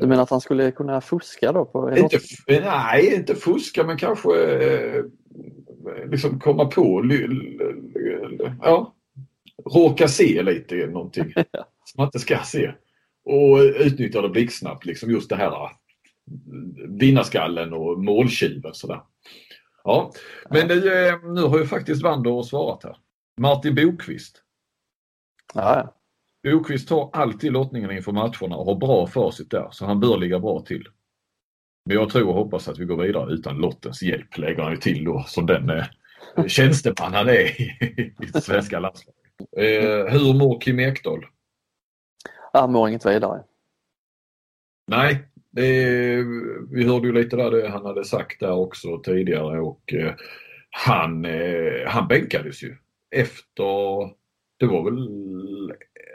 du 0.00 0.06
menar 0.06 0.22
att 0.22 0.30
han 0.30 0.40
skulle 0.40 0.70
kunna 0.70 1.00
fuska 1.00 1.52
då? 1.52 1.64
På 1.64 1.96
inte, 1.96 2.18
nej, 2.46 3.14
inte 3.14 3.34
fuska 3.34 3.84
men 3.84 3.98
kanske 3.98 4.44
eh, 4.44 5.04
liksom 6.10 6.40
komma 6.40 6.64
på, 6.64 7.04
ja, 8.62 8.94
råka 9.64 10.08
se 10.08 10.42
lite 10.42 10.74
någonting 10.74 11.32
som 11.84 11.96
man 11.96 12.06
inte 12.06 12.18
ska 12.18 12.38
se. 12.38 12.72
Och 13.24 13.58
utnyttja 13.58 14.22
det 14.22 14.28
blixtsnabbt, 14.28 14.84
liksom 14.84 15.10
just 15.10 15.28
det 15.28 15.36
här 15.36 15.70
vinnarskallen 16.88 17.72
och 17.72 17.98
måltjuven 17.98 18.74
sådär. 18.74 19.00
Ja, 19.84 20.12
men 20.50 20.68
det, 20.68 21.08
eh, 21.08 21.22
nu 21.22 21.42
har 21.42 21.58
ju 21.58 21.66
faktiskt 21.66 22.02
Wander 22.02 22.42
svarat 22.42 22.84
här. 22.84 22.96
Martin 23.40 23.74
Bokvist. 23.74 24.42
Ja. 25.54 25.94
Bokvist 26.42 26.88
tar 26.88 27.10
alltid 27.12 27.52
lottningen 27.52 27.90
inför 27.90 28.12
matcherna 28.12 28.56
och 28.56 28.66
har 28.66 28.74
bra 28.74 29.06
facit 29.06 29.50
där, 29.50 29.68
så 29.70 29.86
han 29.86 30.00
bör 30.00 30.18
ligga 30.18 30.40
bra 30.40 30.60
till. 30.60 30.84
Men 31.88 31.96
jag 31.96 32.10
tror 32.10 32.28
och 32.28 32.34
hoppas 32.34 32.68
att 32.68 32.78
vi 32.78 32.84
går 32.84 32.96
vidare 32.96 33.32
utan 33.32 33.56
lottens 33.56 34.02
hjälp, 34.02 34.38
lägger 34.38 34.62
han 34.62 34.72
ju 34.72 34.78
till 34.78 35.04
då, 35.04 35.24
som 35.26 35.46
den 35.46 35.70
eh, 35.70 35.84
tjänsteman 36.46 37.14
han 37.14 37.28
är 37.28 37.60
i, 37.60 38.14
det 38.32 38.40
svenska 38.40 38.78
landslaget. 38.80 39.20
Eh, 39.56 40.12
hur 40.12 40.34
mår 40.34 40.60
Kim 40.60 40.80
Ekdahl? 40.80 41.26
Han 42.52 42.72
mår 42.72 42.88
inget 42.88 43.06
vidare. 43.06 43.42
Nej, 44.86 45.18
det, 45.50 46.24
vi 46.70 46.84
hörde 46.84 47.06
ju 47.06 47.12
lite 47.12 47.36
där 47.36 47.50
det 47.50 47.68
han 47.68 47.86
hade 47.86 48.04
sagt 48.04 48.40
där 48.40 48.52
också 48.52 48.98
tidigare 48.98 49.60
och 49.60 49.94
eh, 49.94 50.14
han, 50.70 51.24
eh, 51.24 51.86
han 51.86 52.08
bänkades 52.08 52.62
ju 52.62 52.76
efter, 53.10 54.04
det 54.56 54.66
var 54.66 54.84
väl, 54.84 55.08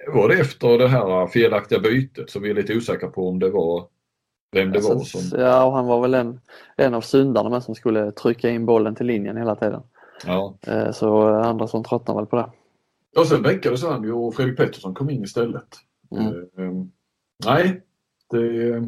var 0.08 0.30
det 0.30 0.40
efter 0.40 0.78
det 0.78 0.88
här 0.88 1.28
felaktiga 1.28 1.80
bytet 1.80 2.30
som 2.30 2.42
vi 2.42 2.50
är 2.50 2.54
lite 2.54 2.76
osäkra 2.76 3.10
på 3.10 3.30
om 3.30 3.40
det 3.40 3.50
var 3.50 3.93
vem 4.54 4.72
det 4.72 4.78
alltså, 4.78 4.94
var 4.94 5.04
som... 5.04 5.40
Ja, 5.40 5.66
och 5.66 5.74
han 5.74 5.86
var 5.86 6.02
väl 6.02 6.14
en, 6.14 6.40
en 6.78 6.94
av 6.94 7.02
syndarna 7.02 7.50
med 7.50 7.64
som 7.64 7.76
skulle 7.76 8.12
trycka 8.12 8.50
in 8.50 8.66
bollen 8.66 8.96
till 8.96 9.06
linjen 9.06 9.38
hela 9.38 9.56
tiden. 9.56 9.82
Ja. 10.26 10.56
Eh, 10.68 10.92
så 10.92 11.28
andra 11.28 11.68
som 11.68 11.84
tröttnade 11.84 12.20
väl 12.20 12.26
på 12.26 12.36
det. 12.36 12.50
Och 13.20 13.28
sen 13.28 13.42
bänkades 13.42 13.84
han 13.84 14.04
ju 14.04 14.12
och 14.12 14.36
Fredrik 14.36 14.58
Pettersson 14.58 14.94
kom 14.94 15.10
in 15.10 15.24
istället. 15.24 15.68
Mm. 16.12 16.34
Uh, 16.60 16.86
nej, 17.46 17.82
det... 18.30 18.82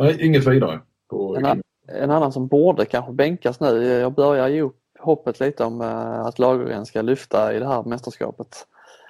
Nej, 0.00 0.26
inget 0.26 0.46
vidare. 0.46 0.80
På 1.08 1.36
en, 1.36 1.62
en, 1.88 2.10
annan 2.10 2.32
som 2.32 2.46
borde 2.46 2.84
kanske 2.84 3.12
bänkas 3.12 3.60
nu, 3.60 3.84
jag 3.84 4.14
börjar 4.14 4.48
ge 4.48 4.62
upp 4.62 4.76
hoppet 4.98 5.40
lite 5.40 5.64
om 5.64 5.80
att 5.80 6.38
Lagergren 6.38 6.86
ska 6.86 7.02
lyfta 7.02 7.54
i 7.54 7.58
det 7.58 7.66
här 7.66 7.82
mästerskapet. 7.82 8.66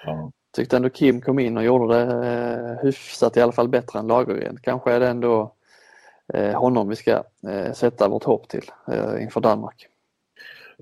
Ja. 0.07 0.33
Tyckte 0.57 0.77
ändå 0.77 0.89
Kim 0.89 1.21
kom 1.21 1.39
in 1.39 1.57
och 1.57 1.65
gjorde 1.65 1.95
det 1.95 2.79
hyfsat 2.83 3.37
i 3.37 3.41
alla 3.41 3.53
fall 3.53 3.69
bättre 3.69 3.99
än 3.99 4.07
Lagergren. 4.07 4.59
Kanske 4.63 4.93
är 4.93 5.01
det 5.01 5.09
ändå 5.09 5.53
honom 6.55 6.89
vi 6.89 6.97
ska 6.97 7.23
sätta 7.75 8.09
vårt 8.09 8.25
hopp 8.25 8.49
till 8.49 8.71
inför 9.21 9.41
Danmark. 9.41 9.87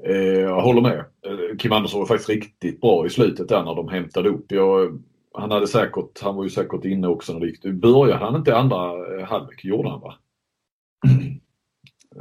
Eh, 0.02 0.40
jag 0.40 0.60
håller 0.60 0.80
med. 0.80 0.98
Eh, 0.98 1.56
Kim 1.58 1.72
Andersson 1.72 2.00
var 2.00 2.06
faktiskt 2.06 2.28
riktigt 2.28 2.80
bra 2.80 3.06
i 3.06 3.10
slutet 3.10 3.48
där 3.48 3.62
när 3.62 3.74
de 3.74 3.88
hämtade 3.88 4.28
upp. 4.28 4.52
Jag, 4.52 5.00
han, 5.34 5.50
hade 5.50 5.66
säkert, 5.66 6.22
han 6.22 6.36
var 6.36 6.44
ju 6.44 6.50
säkert 6.50 6.84
inne 6.84 7.08
också 7.08 7.32
när 7.32 7.40
det 7.40 7.46
gick. 7.46 7.62
Började 7.62 8.24
han 8.24 8.36
inte 8.36 8.56
andra 8.56 8.92
eh, 9.18 9.24
halvlek? 9.24 9.64
Gjorde 9.64 9.88
han 9.88 10.00
va? 10.00 10.14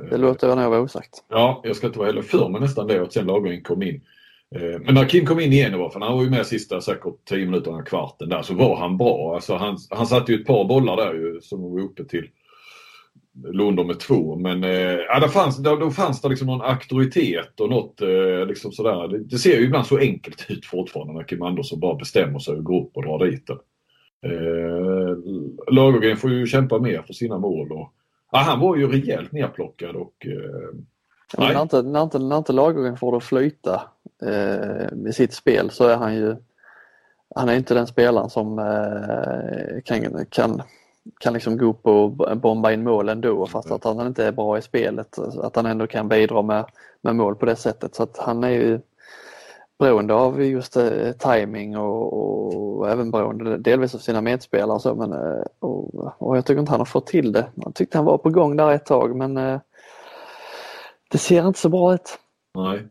Det 0.10 0.18
låter 0.18 0.48
jag 0.48 0.58
nog 0.58 0.70
vara 0.70 0.82
osagt. 0.82 1.24
Ja, 1.30 1.62
jag 1.64 1.76
ska 1.76 1.88
inte 1.88 2.00
vara 2.00 2.10
heller 2.10 2.22
för 2.22 2.50
mig 2.50 2.62
nästan 2.62 2.88
det 2.88 3.02
att 3.02 3.14
sen 3.14 3.26
Lagergren 3.26 3.64
kom 3.64 3.84
in. 3.84 4.02
Eh, 4.56 4.80
men 4.80 4.94
när 4.94 5.06
Kim 5.06 5.26
kom 5.26 5.40
in 5.40 5.54
igen 5.54 5.74
i 5.74 5.90
han 5.94 6.14
var 6.14 6.24
ju 6.24 6.30
med 6.30 6.46
sista 6.46 6.82
säkert 6.82 7.26
10 7.26 7.46
minuterna, 7.46 7.84
kvarten 7.84 8.30
där, 8.30 8.42
så 8.42 8.54
var 8.54 8.76
han 8.76 8.98
bra. 8.98 9.36
Alltså 9.36 9.56
han, 9.56 9.78
han 9.90 10.08
satte 10.08 10.32
ju 10.32 10.40
ett 10.40 10.48
par 10.48 10.66
bollar 10.66 10.98
där 10.98 11.14
ju 11.14 11.42
som 11.42 11.62
var 11.62 11.82
uppe 11.82 12.06
till 12.06 12.28
Lundom 13.36 13.88
med 13.88 14.00
två. 14.00 14.36
Men 14.36 14.64
eh, 14.64 14.98
ja, 15.10 15.20
då, 15.20 15.28
fanns, 15.28 15.58
då 15.58 15.92
fanns 15.92 16.22
det 16.22 16.30
liksom 16.30 16.48
någon 16.48 16.62
auktoritet 16.62 17.60
och 17.60 17.70
något 17.70 18.02
eh, 18.02 18.46
liksom 18.48 18.72
sådär. 18.72 19.08
Det, 19.08 19.24
det, 19.24 19.38
ser 19.38 19.58
ju 19.58 19.66
ibland 19.66 19.86
så 19.86 19.98
enkelt 19.98 20.46
ut 20.50 20.66
fortfarande 20.66 21.14
när 21.14 21.24
Kim 21.24 21.42
Andersson 21.42 21.80
bara 21.80 21.96
bestämmer 21.96 22.40
sig 22.40 22.56
och 22.56 22.64
går 22.64 22.82
upp 22.82 22.98
och 22.98 23.04
drar 23.04 23.26
dit 23.26 23.48
den. 23.48 23.58
Eh, 24.26 25.18
Lagergren 25.72 26.18
får 26.18 26.32
ju 26.32 26.48
kämpa 26.48 26.80
mer 26.80 27.02
för 27.02 27.14
sina 27.14 27.38
mål. 27.38 27.72
Och, 27.72 27.94
ja, 28.32 28.38
han 28.38 28.60
var 28.60 28.76
ju 28.76 28.88
rejält 28.88 29.32
nerplockad 29.32 29.96
och 29.96 30.26
eh, 30.26 30.78
när, 31.38 31.62
inte, 31.62 31.82
när, 31.82 32.04
inte, 32.04 32.20
när 32.20 32.38
inte 32.38 32.54
Lagergren 32.54 32.98
får 32.98 33.12
det 33.12 33.18
att 33.18 33.24
flyta 33.24 33.82
eh, 34.22 34.92
med 34.92 35.16
sitt 35.16 35.34
spel 35.34 35.70
så 35.70 35.88
är 35.88 35.96
han 35.96 36.16
ju 36.16 36.36
han 37.36 37.50
är 37.50 37.56
inte 37.56 37.74
den 37.74 37.88
spelaren 37.88 38.30
som 38.30 38.60
eh, 38.60 39.82
kan, 39.84 40.26
kan 40.30 40.62
kan 41.20 41.34
liksom 41.34 41.58
gå 41.58 41.66
upp 41.66 41.88
och 41.88 42.38
bomba 42.38 42.72
in 42.72 42.84
mål 42.84 43.10
ändå 43.10 43.46
fast 43.46 43.72
att 43.72 43.84
han 43.84 44.08
inte 44.08 44.26
är 44.26 44.32
bra 44.32 44.58
i 44.58 44.62
spelet. 44.62 45.18
Att 45.20 45.56
han 45.56 45.66
ändå 45.66 45.88
kan 45.88 46.08
bidra 46.08 46.42
med, 46.42 46.66
med 47.02 47.16
mål 47.16 47.36
på 47.36 47.46
det 47.46 47.56
sättet. 47.56 47.96
Så 47.96 48.04
att 48.04 48.18
han 48.18 48.44
är 48.44 48.50
ju 48.50 48.80
beroende 49.80 50.14
av 50.14 50.44
just 50.44 50.78
eh, 50.78 51.12
timing 51.12 51.78
och, 51.78 52.14
och, 52.80 52.90
även 52.90 53.12
beroende 53.12 53.58
delvis 53.58 53.96
av 53.96 54.00
sina 54.00 54.22
medspelare 54.22 54.76
och 54.76 54.82
så. 54.82 54.96
Men, 54.96 55.14
eh, 55.14 55.44
och, 55.60 55.96
och, 56.18 56.38
jag 56.38 56.46
tycker 56.46 56.60
inte 56.60 56.72
han 56.72 56.80
har 56.80 56.86
fått 56.86 57.08
till 57.08 57.32
det. 57.32 57.46
Man 57.54 57.74
tyckte 57.74 57.98
han 57.98 58.06
var 58.06 58.18
på 58.18 58.30
gång 58.30 58.56
där 58.56 58.72
ett 58.72 58.86
tag 58.86 59.16
men 59.16 59.38
eh, 59.38 59.60
det 61.14 61.20
ser 61.20 61.48
inte 61.48 61.60
så 61.60 61.70
bra 61.70 61.94
ut. 61.94 62.20
Nej. 62.58 62.88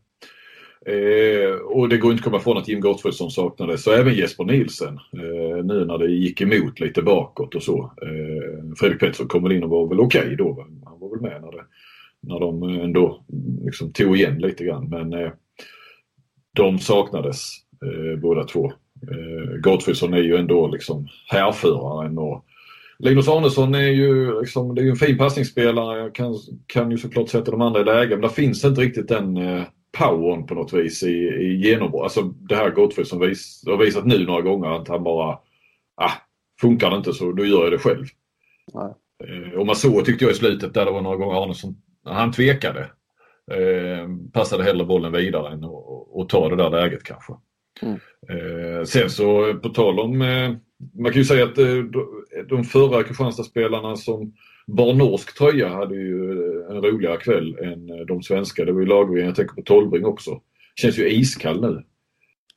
Eh, 0.87 1.55
och 1.55 1.89
det 1.89 1.97
går 1.97 2.13
inte 2.13 2.21
att 2.21 2.25
komma 2.25 2.37
ifrån 2.37 2.59
att 2.59 2.69
Jim 2.69 2.81
Gottfridsson 2.81 3.31
saknades, 3.31 3.83
så 3.85 3.93
även 3.93 4.15
Jesper 4.15 4.45
Nielsen. 4.45 4.95
Eh, 4.95 5.65
nu 5.65 5.85
när 5.85 5.99
det 5.99 6.07
gick 6.07 6.41
emot 6.41 6.81
lite 6.81 7.03
bakåt 7.03 7.55
och 7.55 7.63
så. 7.63 7.93
Eh, 8.03 8.75
Fredrik 8.79 9.01
Pettersson 9.01 9.29
kom 9.29 9.43
väl 9.43 9.53
in 9.53 9.65
och 9.65 9.71
var 9.71 9.89
väl 9.89 10.01
okej 10.01 10.21
okay 10.21 10.37
då. 10.37 10.67
Han 10.85 11.01
var 11.01 11.11
väl 11.11 11.21
med 11.21 11.43
när, 11.43 11.53
det, 11.53 11.65
när 12.21 12.41
de 12.41 12.63
ändå 12.63 13.25
mm, 13.33 13.65
liksom 13.65 13.93
tog 13.93 14.17
igen 14.17 14.39
lite 14.39 14.65
grann. 14.65 14.89
Men 14.89 15.13
eh, 15.13 15.31
de 16.57 16.79
saknades 16.79 17.49
eh, 17.85 18.21
båda 18.21 18.45
två. 18.45 18.73
Eh, 19.11 19.57
Gottfridsson 19.61 20.15
är 20.15 20.23
ju 20.23 20.37
ändå 20.37 20.69
liksom 20.69 21.09
härföraren 21.29 22.19
och 22.19 22.45
Linus 23.03 23.29
Arnesson 23.29 23.75
är 23.75 23.89
ju, 23.89 24.41
liksom, 24.41 24.75
det 24.75 24.81
är 24.81 24.85
ju 24.85 24.91
en 24.91 24.97
fin 24.97 25.19
passningsspelare, 25.19 26.11
kan, 26.11 26.35
kan 26.67 26.91
ju 26.91 26.99
såklart 26.99 27.29
sätta 27.29 27.51
de 27.51 27.61
andra 27.61 27.81
i 27.81 27.85
läge 27.85 28.11
men 28.11 28.21
där 28.21 28.29
finns 28.29 28.65
inte 28.65 28.81
riktigt 28.81 29.09
den 29.09 29.37
eh, 29.37 29.63
powern 29.99 30.47
på 30.47 30.55
något 30.55 30.73
vis 30.73 31.03
i, 31.03 31.13
i 31.19 31.57
genombrott. 31.67 32.03
Alltså 32.03 32.23
det 32.23 32.57
här 32.57 32.71
Gottfried 32.71 33.07
som 33.07 33.21
vis, 33.21 33.65
har 33.67 33.77
visat 33.77 34.07
nu 34.07 34.27
några 34.27 34.41
gånger 34.41 34.69
att 34.69 34.89
han 34.89 35.05
bara, 35.05 35.39
ah, 35.97 36.13
funkar 36.61 36.91
det 36.91 36.97
inte 36.97 37.13
så 37.13 37.33
då 37.33 37.45
gör 37.45 37.63
jag 37.63 37.73
det 37.73 37.79
själv. 37.79 38.07
Eh, 39.25 39.59
och 39.59 39.67
man 39.67 39.77
såg 39.77 40.05
tyckte 40.05 40.25
jag 40.25 40.33
i 40.33 40.37
slutet 40.37 40.75
där 40.75 40.85
det 40.85 40.91
var 40.91 41.03
några 41.03 41.17
gånger 41.17 41.43
Arnesson, 41.43 41.77
han 42.05 42.33
tvekade. 42.33 42.81
Eh, 43.53 44.09
passade 44.33 44.65
hellre 44.65 44.85
bollen 44.85 45.13
vidare 45.13 45.53
än 45.53 45.65
att 45.65 46.29
ta 46.29 46.49
det 46.49 46.57
där 46.57 46.71
läget 46.71 47.03
kanske. 47.03 47.33
Mm. 47.83 47.99
Eh, 48.29 48.85
sen 48.85 49.11
så 49.11 49.55
på 49.55 49.69
tal 49.69 50.01
om, 50.01 50.23
eh, 50.23 50.51
man 50.93 51.13
kan 51.13 51.19
ju 51.19 51.25
säga 51.25 51.45
att 51.45 51.59
eh, 51.59 51.77
de 52.49 52.65
förra 52.65 53.03
Kristianstadsspelarna 53.03 53.97
som 53.97 54.33
bar 54.67 54.95
norsk 54.95 55.39
tröja 55.39 55.69
hade 55.69 55.95
ju 55.95 56.33
en 56.71 56.83
roligare 56.83 57.17
kväll 57.17 57.59
än 57.59 58.07
de 58.07 58.23
svenska. 58.23 58.65
Det 58.65 58.73
var 58.73 58.81
ju 58.81 58.87
Lagergren, 58.87 59.27
jag 59.27 59.37
tänker 59.37 59.55
på 59.55 59.63
Tolbring 59.63 60.05
också. 60.05 60.41
Känns 60.77 60.99
ju 60.99 61.09
iskall 61.09 61.61
nu. 61.61 61.85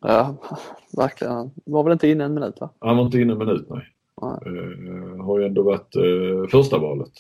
Ja, 0.02 0.38
verkligen. 0.98 1.34
Han 1.34 1.52
var 1.66 1.84
väl 1.84 1.94
inte 1.94 2.08
inne 2.08 2.24
en 2.24 2.34
minut 2.34 2.56
va? 2.62 2.70
Han 2.80 2.98
var 2.98 3.06
inte 3.06 3.20
inne 3.20 3.34
en 3.34 3.40
minut 3.40 3.68
nej. 3.70 3.88
nej. 4.22 4.54
Uh, 4.54 5.26
har 5.26 5.40
ju 5.40 5.46
ändå 5.46 5.64
varit 5.64 5.96
uh, 5.96 6.48
första 6.48 6.78
valet. 6.78 7.14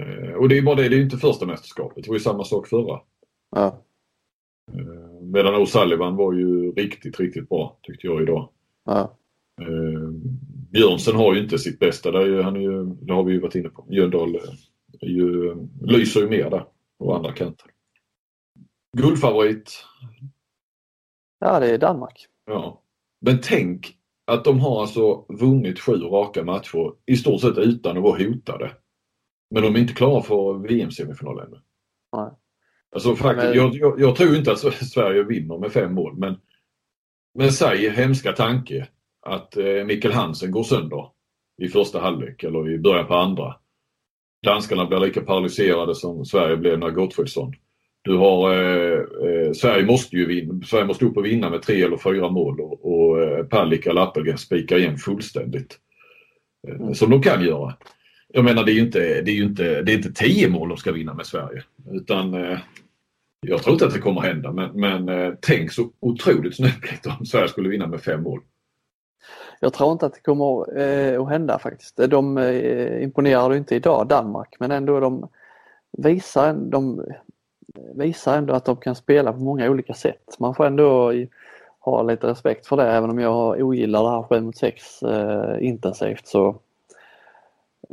Uh, 0.00 0.34
och 0.34 0.48
det 0.48 0.58
är 0.58 0.62
bara 0.62 0.74
det, 0.74 0.88
det 0.88 0.96
är 0.96 1.00
inte 1.00 1.16
första 1.16 1.46
mästerskapet. 1.46 2.04
Det 2.04 2.08
var 2.10 2.16
ju 2.16 2.20
samma 2.20 2.44
sak 2.44 2.68
förra. 2.68 3.00
Ja. 3.50 3.82
Uh, 4.74 5.22
medan 5.22 5.54
O'Sullivan 5.54 6.16
var 6.16 6.32
ju 6.32 6.72
riktigt, 6.72 7.20
riktigt 7.20 7.48
bra 7.48 7.78
tyckte 7.82 8.06
jag 8.06 8.22
idag. 8.22 8.48
Ja. 8.84 9.16
Uh, 9.60 10.10
Björnsen 10.70 11.16
har 11.16 11.34
ju 11.34 11.42
inte 11.42 11.58
sitt 11.58 11.78
bästa, 11.78 12.10
där 12.10 12.20
är 12.20 12.42
han 12.42 12.56
är 12.56 12.60
ju, 12.60 12.84
det 12.84 13.12
har 13.12 13.24
vi 13.24 13.32
ju 13.32 13.40
varit 13.40 13.54
inne 13.54 13.68
på. 13.68 13.86
Jöndal 13.88 14.36
är 15.00 15.06
ju, 15.06 15.56
lyser 15.82 16.20
ju 16.20 16.28
mer 16.28 16.50
där 16.50 16.64
på 16.98 17.14
andra 17.14 17.32
kanten. 17.32 17.68
Guldfavorit? 18.96 19.84
Ja, 21.38 21.60
det 21.60 21.70
är 21.70 21.78
Danmark. 21.78 22.26
Ja. 22.46 22.82
Men 23.20 23.40
tänk 23.42 23.96
att 24.26 24.44
de 24.44 24.60
har 24.60 24.80
alltså 24.80 25.26
vunnit 25.28 25.80
sju 25.80 25.92
raka 25.92 26.44
matcher 26.44 26.92
i 27.06 27.16
stort 27.16 27.40
sett 27.40 27.58
utan 27.58 27.96
att 27.96 28.02
vara 28.02 28.24
hotade. 28.24 28.76
Men 29.50 29.62
de 29.62 29.76
är 29.76 29.78
inte 29.78 29.94
klara 29.94 30.22
för 30.22 30.68
VM-semifinal 30.68 31.40
ännu. 31.40 31.60
Nej. 32.16 32.30
Alltså 32.92 33.16
faktiskt, 33.16 33.48
men... 33.48 33.56
jag, 33.56 33.74
jag, 33.74 34.00
jag, 34.00 34.16
tror 34.16 34.36
inte 34.36 34.52
att 34.52 34.58
Sverige 34.92 35.22
vinner 35.22 35.58
med 35.58 35.72
fem 35.72 35.94
mål 35.94 36.16
men, 36.16 36.40
men 37.34 37.52
säg 37.52 37.90
hemska 37.90 38.32
tanke 38.32 38.88
att 39.22 39.56
eh, 39.56 39.84
Mikkel 39.86 40.12
Hansen 40.12 40.50
går 40.50 40.62
sönder 40.62 41.06
i 41.62 41.68
första 41.68 42.00
halvlek 42.00 42.44
eller 42.44 42.70
i 42.70 42.78
början 42.78 43.06
på 43.06 43.14
andra. 43.14 43.54
Danskarna 44.46 44.86
blir 44.86 45.00
lika 45.00 45.20
paralyserade 45.20 45.94
som 45.94 46.24
Sverige 46.24 46.56
blev 46.56 46.78
när 46.78 46.90
Gottfridsson. 46.90 47.54
Du 48.02 48.16
har, 48.16 48.54
eh, 48.54 48.98
eh, 48.98 49.52
Sverige 49.52 49.86
måste 49.86 50.16
ju 50.16 50.26
vinna, 50.26 50.64
Sverige 50.66 50.84
måste 50.84 51.04
upp 51.04 51.16
och 51.16 51.24
vinna 51.24 51.50
med 51.50 51.62
tre 51.62 51.82
eller 51.82 51.96
fyra 51.96 52.30
mål 52.30 52.60
och, 52.60 52.92
och 52.92 53.22
eh, 53.22 53.44
Palicka 53.44 53.90
eller 53.90 54.00
Appelgren 54.00 54.38
spikar 54.38 54.78
igen 54.78 54.96
fullständigt. 54.96 55.78
Eh, 56.68 56.74
mm. 56.74 56.94
Som 56.94 57.10
de 57.10 57.22
kan 57.22 57.44
göra. 57.44 57.74
Jag 58.32 58.44
menar 58.44 58.64
det 58.64 58.72
är 58.72 58.74
ju 58.74 58.80
inte, 58.80 59.22
det 59.22 59.30
är 59.30 59.42
inte, 59.42 59.82
det 59.82 59.92
är 59.92 59.96
inte 59.96 60.12
tio 60.12 60.48
mål 60.48 60.68
de 60.68 60.78
ska 60.78 60.92
vinna 60.92 61.14
med 61.14 61.26
Sverige. 61.26 61.62
Utan 61.92 62.34
eh, 62.34 62.58
Jag 63.46 63.62
tror 63.62 63.72
inte 63.72 63.86
att 63.86 63.94
det 63.94 64.00
kommer 64.00 64.20
hända 64.20 64.52
men, 64.52 64.80
men 64.80 65.08
eh, 65.08 65.32
tänk 65.40 65.72
så 65.72 65.90
otroligt 66.00 66.56
snöpligt 66.56 67.06
om 67.06 67.26
Sverige 67.26 67.48
skulle 67.48 67.68
vinna 67.68 67.86
med 67.86 68.00
fem 68.00 68.22
mål. 68.22 68.40
Jag 69.60 69.72
tror 69.72 69.92
inte 69.92 70.06
att 70.06 70.14
det 70.14 70.20
kommer 70.20 70.78
eh, 70.78 71.22
att 71.22 71.28
hända 71.28 71.58
faktiskt. 71.58 71.96
De 71.96 72.38
eh, 72.38 73.02
imponerar 73.02 73.54
inte 73.54 73.74
idag, 73.74 74.06
Danmark, 74.06 74.56
men 74.58 74.70
ändå 74.70 75.00
de 75.00 75.28
visar, 75.90 76.52
de 76.52 77.04
visar 77.94 78.38
ändå 78.38 78.54
att 78.54 78.64
de 78.64 78.76
kan 78.76 78.94
spela 78.94 79.32
på 79.32 79.38
många 79.38 79.70
olika 79.70 79.94
sätt. 79.94 80.36
Man 80.38 80.54
får 80.54 80.66
ändå 80.66 81.12
ha 81.80 82.02
lite 82.02 82.26
respekt 82.26 82.66
för 82.66 82.76
det 82.76 82.86
även 82.86 83.10
om 83.10 83.18
jag 83.18 83.60
ogillar 83.60 84.02
det 84.02 84.10
här 84.10 84.22
7 84.22 84.40
mot 84.40 84.56
6 84.56 85.02
eh, 85.02 85.56
intensivt 85.60 86.26
så 86.26 86.48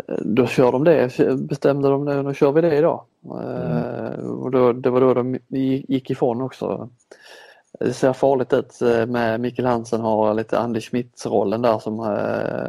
eh, 0.07 0.15
då 0.21 0.45
kör 0.45 0.71
de 0.71 0.83
det, 0.83 1.17
bestämde 1.37 1.89
de 1.89 2.05
det, 2.05 2.23
då 2.23 2.33
kör 2.33 2.51
vi 2.51 2.61
det 2.61 2.77
idag. 2.77 3.03
Mm. 3.25 4.31
och 4.31 4.51
då, 4.51 4.73
det 4.73 4.89
var 4.89 5.01
då 5.01 5.13
de 5.13 5.39
gick 5.87 6.09
ifrån 6.09 6.41
också. 6.41 6.89
Det 7.79 7.93
ser 7.93 8.13
farligt 8.13 8.53
ut 8.53 8.81
eh, 8.81 9.05
med 9.05 9.39
Mikkel 9.39 9.65
Hansen 9.65 10.01
har 10.01 10.33
lite 10.33 10.59
Andy 10.59 10.81
Schmidt-rollen 10.81 11.61
där 11.61 11.79
som 11.79 11.99
eh, 11.99 12.67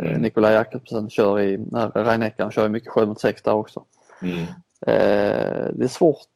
mm. 0.00 0.22
Nikolaj 0.22 0.54
Jakobsen 0.54 1.10
kör 1.10 1.40
i, 1.40 1.56
Rhein 1.94 2.50
kör 2.50 2.68
mycket 2.68 2.92
7 2.92 3.06
mot 3.06 3.20
6 3.20 3.42
där 3.42 3.54
också. 3.54 3.84
Mm. 4.22 4.46
Eh, 4.86 5.68
det 5.74 5.84
är 5.84 5.88
svårt 5.88 6.26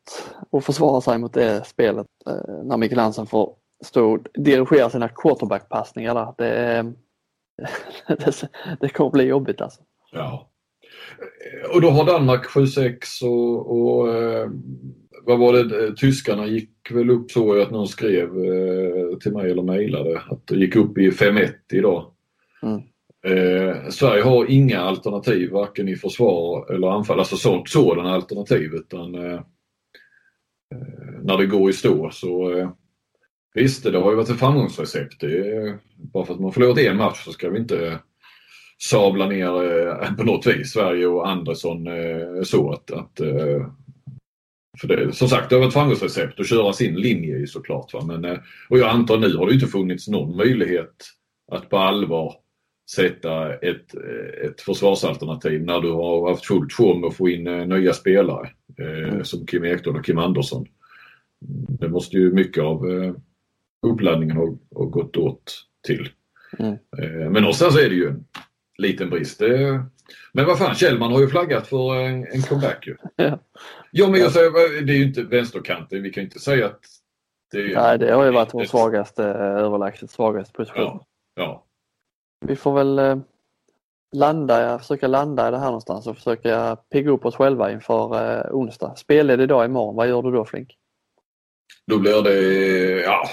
att 0.53 0.65
försvara 0.65 1.01
sig 1.01 1.19
mot 1.19 1.33
det 1.33 1.67
spelet 1.67 2.07
eh, 2.27 2.65
när 2.65 2.77
Mikkel 2.77 2.99
Hansen 2.99 3.27
får 3.27 3.55
stå 3.85 4.13
och 4.13 4.19
dirigera 4.35 4.91
sina 4.91 5.09
quarterback-passningar 5.09 6.15
där. 6.15 6.35
Det, 6.39 6.93
det, 8.25 8.49
det 8.81 8.89
kommer 8.89 9.11
bli 9.11 9.25
jobbigt 9.25 9.61
alltså. 9.61 9.81
Ja. 10.13 10.49
Och 11.75 11.81
då 11.81 11.91
har 11.91 12.05
Danmark 12.05 12.47
7-6 12.47 13.25
och, 13.25 13.71
och 13.71 14.15
eh, 14.15 14.49
vad 15.25 15.39
var 15.39 15.53
det, 15.53 15.97
tyskarna 15.97 16.47
gick 16.47 16.91
väl 16.91 17.11
upp 17.11 17.31
så 17.31 17.63
att 17.63 17.71
någon 17.71 17.89
skrev 17.89 18.29
till 19.21 19.33
mig 19.33 19.51
eller 19.51 19.63
mejlade 19.63 20.23
att 20.31 20.47
det 20.47 20.57
gick 20.57 20.77
upp 20.77 20.99
i 20.99 21.11
5-1 21.11 21.51
idag. 21.73 22.13
Mm. 22.63 22.83
Eh, 23.27 23.89
Sverige 23.89 24.23
har 24.23 24.51
inga 24.51 24.81
alternativ 24.81 25.51
varken 25.51 25.89
i 25.89 25.97
försvar 25.97 26.75
eller 26.75 26.89
anfall, 26.89 27.19
alltså 27.19 27.37
sånt, 27.37 27.69
sådana 27.69 28.13
alternativ 28.13 28.75
utan 28.75 29.15
eh, 29.15 29.41
när 31.23 31.39
det 31.39 31.47
går 31.47 31.71
i 31.71 31.73
stå 31.73 32.11
så 32.11 32.59
eh, 32.59 32.71
visst 33.55 33.85
det 33.85 33.99
har 33.99 34.11
ju 34.11 34.17
varit 34.17 34.31
ett 34.31 34.39
framgångsrecept. 34.39 35.21
Det 35.21 35.79
bara 35.97 36.25
för 36.25 36.35
att 36.35 36.41
man 36.41 36.53
förlorat 36.53 36.79
en 36.79 36.97
match 36.97 37.25
så 37.25 37.33
ska 37.33 37.51
vi 37.51 37.59
inte 37.59 37.99
sabla 38.79 39.27
ner 39.29 39.79
eh, 40.03 40.15
på 40.15 40.25
något 40.25 40.47
vis 40.47 40.73
Sverige 40.73 41.07
och 41.07 41.29
Andersson 41.29 41.87
eh, 41.87 42.43
så 42.45 42.73
att, 42.73 42.91
att 42.91 43.21
eh, 43.21 43.67
för 44.81 44.89
det, 44.89 45.13
som 45.13 45.29
sagt, 45.29 45.49
det 45.49 45.55
har 45.55 45.61
varit 45.61 45.69
ett 45.69 45.75
framgångsrecept 45.75 46.41
att 46.41 46.49
köra 46.49 46.73
sin 46.73 46.95
linje 46.95 47.39
ju 47.39 47.47
såklart. 47.47 47.93
Va? 47.95 48.05
Men, 48.07 48.25
eh, 48.25 48.39
och 48.69 48.79
jag 48.79 48.89
antar 48.89 49.19
nu 49.19 49.37
har 49.37 49.47
det 49.47 49.55
inte 49.55 49.67
funnits 49.67 50.09
någon 50.09 50.37
möjlighet 50.37 50.95
att 51.53 51.69
på 51.69 51.79
allvar 51.79 52.35
sätta 52.91 53.55
ett, 53.55 53.95
ett 54.45 54.61
försvarsalternativ 54.61 55.63
när 55.63 55.81
du 55.81 55.91
har 55.91 56.31
haft 56.31 56.47
fullt 56.47 56.73
sjå 56.73 56.95
med 56.95 57.09
att 57.09 57.17
få 57.17 57.29
in 57.29 57.47
eh, 57.47 57.67
nya 57.67 57.93
spelare 57.93 58.51
eh, 58.79 59.09
mm. 59.09 59.25
som 59.25 59.47
Kim 59.47 59.65
Ekdahl 59.65 59.97
och 59.97 60.05
Kim 60.05 60.19
Andersson. 60.19 60.67
Det 61.81 61.89
måste 61.89 62.17
ju 62.17 62.33
mycket 62.33 62.63
av 62.63 62.91
eh, 62.91 63.15
uppladdningen 63.83 64.37
ha, 64.37 64.57
ha 64.75 64.85
gått 64.85 65.17
åt 65.17 65.65
till. 65.87 66.09
Mm. 66.59 66.73
Eh, 66.73 67.31
men 67.31 67.43
någonstans 67.43 67.77
är 67.77 67.89
det 67.89 67.95
ju 67.95 68.09
en 68.09 68.25
liten 68.79 69.11
brist. 69.11 69.39
Det, 69.39 69.85
men 70.33 70.47
vad 70.47 70.59
fan, 70.59 70.75
Kjellman 70.75 71.13
har 71.13 71.21
ju 71.21 71.29
flaggat 71.29 71.67
för 71.67 71.95
en, 71.95 72.27
en 72.27 72.43
comeback 72.43 72.87
ju. 72.87 72.97
Ja. 73.17 73.39
ja 73.91 74.09
men 74.09 74.21
jag 74.21 74.33
säger, 74.33 74.83
det 74.83 74.93
är 74.93 74.97
ju 74.97 75.05
inte 75.05 75.23
vänsterkanten, 75.23 76.03
vi 76.03 76.13
kan 76.13 76.23
inte 76.23 76.39
säga 76.39 76.67
att 76.67 76.81
det 77.53 77.59
är, 77.59 77.75
Nej, 77.75 77.99
det 77.99 78.13
har 78.13 78.25
ju 78.25 78.31
varit 78.31 78.55
vår 78.55 78.65
svagaste, 78.65 79.25
överlägset 79.25 80.11
svagaste 80.11 80.53
position. 80.53 80.83
Ja, 80.85 81.07
ja. 81.35 81.65
Vi 82.41 82.57
får 82.57 82.75
väl 82.75 82.99
eh, 82.99 83.17
landa, 84.13 84.79
försöka 84.79 85.07
landa 85.07 85.49
i 85.49 85.51
det 85.51 85.59
här 85.59 85.67
någonstans 85.67 86.07
och 86.07 86.17
försöka 86.17 86.77
pigga 86.77 87.11
upp 87.11 87.25
oss 87.25 87.37
själva 87.37 87.73
inför 87.73 88.37
eh, 88.37 88.55
onsdag. 88.55 88.95
Spelled 88.97 89.41
idag 89.41 89.65
imorgon, 89.65 89.95
vad 89.95 90.09
gör 90.09 90.23
du 90.23 90.31
då 90.31 90.45
Flink? 90.45 90.77
Då 91.87 91.99
blir 91.99 92.23
det, 92.23 92.35
ja, 93.03 93.29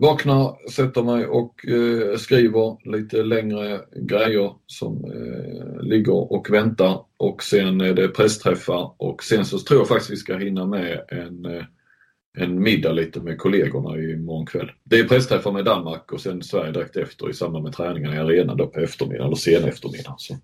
eh, 0.00 0.08
vakna, 0.08 0.56
sätter 0.70 1.02
mig 1.02 1.26
och 1.26 1.68
eh, 1.68 2.16
skriver 2.16 2.90
lite 2.90 3.22
längre 3.22 3.80
grejer 3.96 4.54
som 4.66 5.04
eh, 5.04 5.82
ligger 5.82 6.32
och 6.32 6.50
väntar 6.50 7.00
och 7.16 7.42
sen 7.42 7.80
är 7.80 7.94
det 7.94 8.08
pressträffar 8.08 8.94
och 8.96 9.22
sen 9.24 9.44
så 9.44 9.58
tror 9.58 9.80
jag 9.80 9.88
faktiskt 9.88 10.10
vi 10.10 10.16
ska 10.16 10.36
hinna 10.36 10.66
med 10.66 11.04
en 11.08 11.44
eh, 11.44 11.64
en 12.38 12.62
middag 12.62 12.92
lite 12.92 13.20
med 13.20 13.38
kollegorna 13.38 13.98
imorgon 13.98 14.46
kväll. 14.46 14.70
Det 14.84 14.98
är 14.98 15.04
pressträffar 15.04 15.52
med 15.52 15.64
Danmark 15.64 16.12
och 16.12 16.20
sen 16.20 16.42
Sverige 16.42 16.72
direkt 16.72 16.96
efter 16.96 17.30
i 17.30 17.34
samband 17.34 17.64
med 17.64 17.72
träningarna 17.72 18.14
i 18.14 18.18
arenan 18.18 18.56
då 18.56 18.66
på 18.66 18.80
eftermiddagen 18.80 19.26
eller 19.26 19.36
sen 19.36 19.64
eftermiddag. 19.64 20.14
Så, 20.18 20.34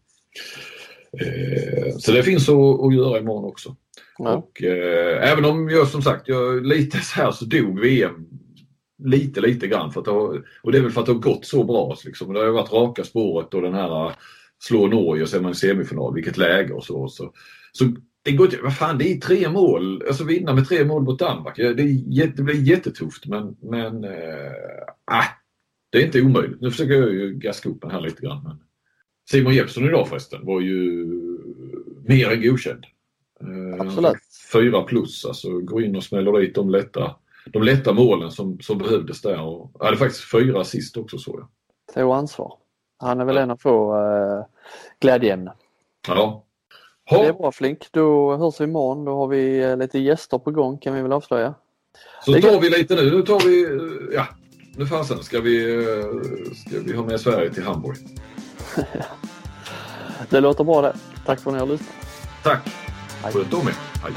eh, 1.20 1.96
så 1.98 2.12
det 2.12 2.22
finns 2.22 2.48
att, 2.48 2.84
att 2.84 2.94
göra 2.94 3.18
imorgon 3.18 3.44
också. 3.44 3.76
Ja. 4.18 4.36
Och, 4.36 4.62
eh, 4.62 5.32
även 5.32 5.44
om 5.44 5.68
jag 5.68 5.88
som 5.88 6.02
sagt, 6.02 6.28
jag, 6.28 6.66
lite 6.66 6.98
så 6.98 7.20
här 7.20 7.30
så 7.30 7.44
dog 7.44 7.80
VM 7.80 8.26
lite, 8.98 9.40
lite 9.40 9.66
grann. 9.66 9.92
För 9.92 10.00
att 10.00 10.04
det 10.04 10.10
har, 10.10 10.44
och 10.62 10.72
det 10.72 10.78
är 10.78 10.82
väl 10.82 10.90
för 10.90 11.00
att 11.00 11.06
det 11.06 11.12
har 11.12 11.20
gått 11.20 11.44
så 11.44 11.64
bra. 11.64 11.96
Liksom. 12.04 12.34
Det 12.34 12.40
har 12.40 12.46
varit 12.46 12.72
raka 12.72 13.04
spåret 13.04 13.54
och 13.54 13.62
den 13.62 13.74
här 13.74 14.12
slå 14.58 14.86
Norge 14.86 15.22
och 15.22 15.34
är 15.34 15.40
man 15.40 15.52
i 15.52 15.54
semifinal, 15.54 16.14
vilket 16.14 16.36
läge 16.36 16.72
och 16.72 16.84
så. 16.84 17.08
Så, 17.08 17.32
så 17.72 17.84
det 18.22 18.32
går 18.32 18.46
inte, 18.46 18.62
vad 18.62 18.76
fan 18.76 18.98
det 18.98 19.12
är 19.12 19.20
tre 19.20 19.48
mål, 19.48 20.02
alltså 20.08 20.24
vinna 20.24 20.54
med 20.54 20.68
tre 20.68 20.84
mål 20.84 21.02
mot 21.02 21.18
Danmark. 21.18 21.56
Det, 21.56 21.74
det 21.74 22.42
blir 22.42 22.62
jättetufft 22.62 23.26
men, 23.26 23.56
men 23.60 24.04
äh, 24.04 24.10
det 25.90 25.98
är 25.98 26.06
inte 26.06 26.22
omöjligt. 26.22 26.60
Nu 26.60 26.70
försöker 26.70 26.94
jag 26.94 27.12
ju 27.12 27.34
gaska 27.34 27.68
upp 27.68 27.80
den 27.80 27.90
här 27.90 28.00
lite 28.00 28.22
grann. 28.22 28.42
Men 28.44 28.58
Simon 29.30 29.54
Jeppsson 29.54 29.84
idag 29.84 30.08
förresten 30.08 30.46
var 30.46 30.60
ju 30.60 31.06
mer 32.04 32.30
än 32.30 32.42
godkänd. 32.42 32.84
Eh, 33.40 33.80
Absolut. 33.80 34.16
Fyra 34.52 34.82
plus, 34.82 35.24
alltså 35.24 35.60
gå 35.60 35.80
in 35.80 35.96
och 35.96 36.04
smäller 36.04 36.40
dit 36.40 36.54
de 36.54 36.70
lätta, 36.70 37.16
de 37.52 37.62
lätta 37.62 37.92
målen 37.92 38.30
som, 38.30 38.58
som 38.60 38.78
behövdes 38.78 39.22
där. 39.22 39.40
Och, 39.40 39.70
hade 39.80 39.96
faktiskt 39.96 40.30
fyra 40.30 40.60
assist 40.60 40.96
också 40.96 41.18
såg 41.18 41.40
jag. 41.40 41.48
Tog 41.94 42.12
ansvar. 42.12 42.54
Han 42.98 43.20
är 43.20 43.24
väl 43.24 43.36
ja. 43.36 43.42
en 43.42 43.50
av 43.50 43.56
få 43.56 43.96
äh, 43.96 44.44
glädjeämnen. 45.00 45.54
Ja, 46.08 46.46
Ha. 47.10 47.22
Det 47.22 47.28
är 47.28 47.32
bra 47.32 47.52
Flink. 47.52 47.88
Då 47.90 48.36
hörs 48.36 48.60
vi 48.60 48.64
imorgon. 48.64 49.04
Då 49.04 49.16
har 49.16 49.28
vi 49.28 49.62
eh, 49.62 49.76
lite 49.76 49.98
gäster 49.98 50.38
på 50.38 50.50
gång 50.50 50.78
kan 50.78 50.94
vi 50.94 51.02
väl 51.02 51.12
avslöja. 51.12 51.54
Så 52.24 52.32
tar 52.32 52.60
vi 52.60 52.70
lite 52.70 52.94
nu. 52.94 53.10
Nu 53.10 53.22
tar 53.22 53.40
vi, 53.40 53.64
eh, 53.64 54.14
ja, 54.16 54.26
nu 54.76 54.86
fasen 54.86 55.22
ska 55.22 55.40
vi, 55.40 55.74
eh, 55.74 56.04
ska 56.54 56.80
vi 56.80 56.96
ha 56.96 57.04
med 57.04 57.20
Sverige 57.20 57.50
till 57.50 57.62
Hamburg. 57.62 57.96
det 60.30 60.40
låter 60.40 60.64
bra 60.64 60.82
det. 60.82 60.96
Tack 61.26 61.40
för 61.40 61.50
att 61.50 61.54
ni 61.54 61.60
har 61.60 61.66
lyssnat. 61.66 61.94
Tack. 62.42 62.68
Sköt 63.22 63.54
om 63.54 63.68
er. 63.68 63.74
Hej. 64.02 64.12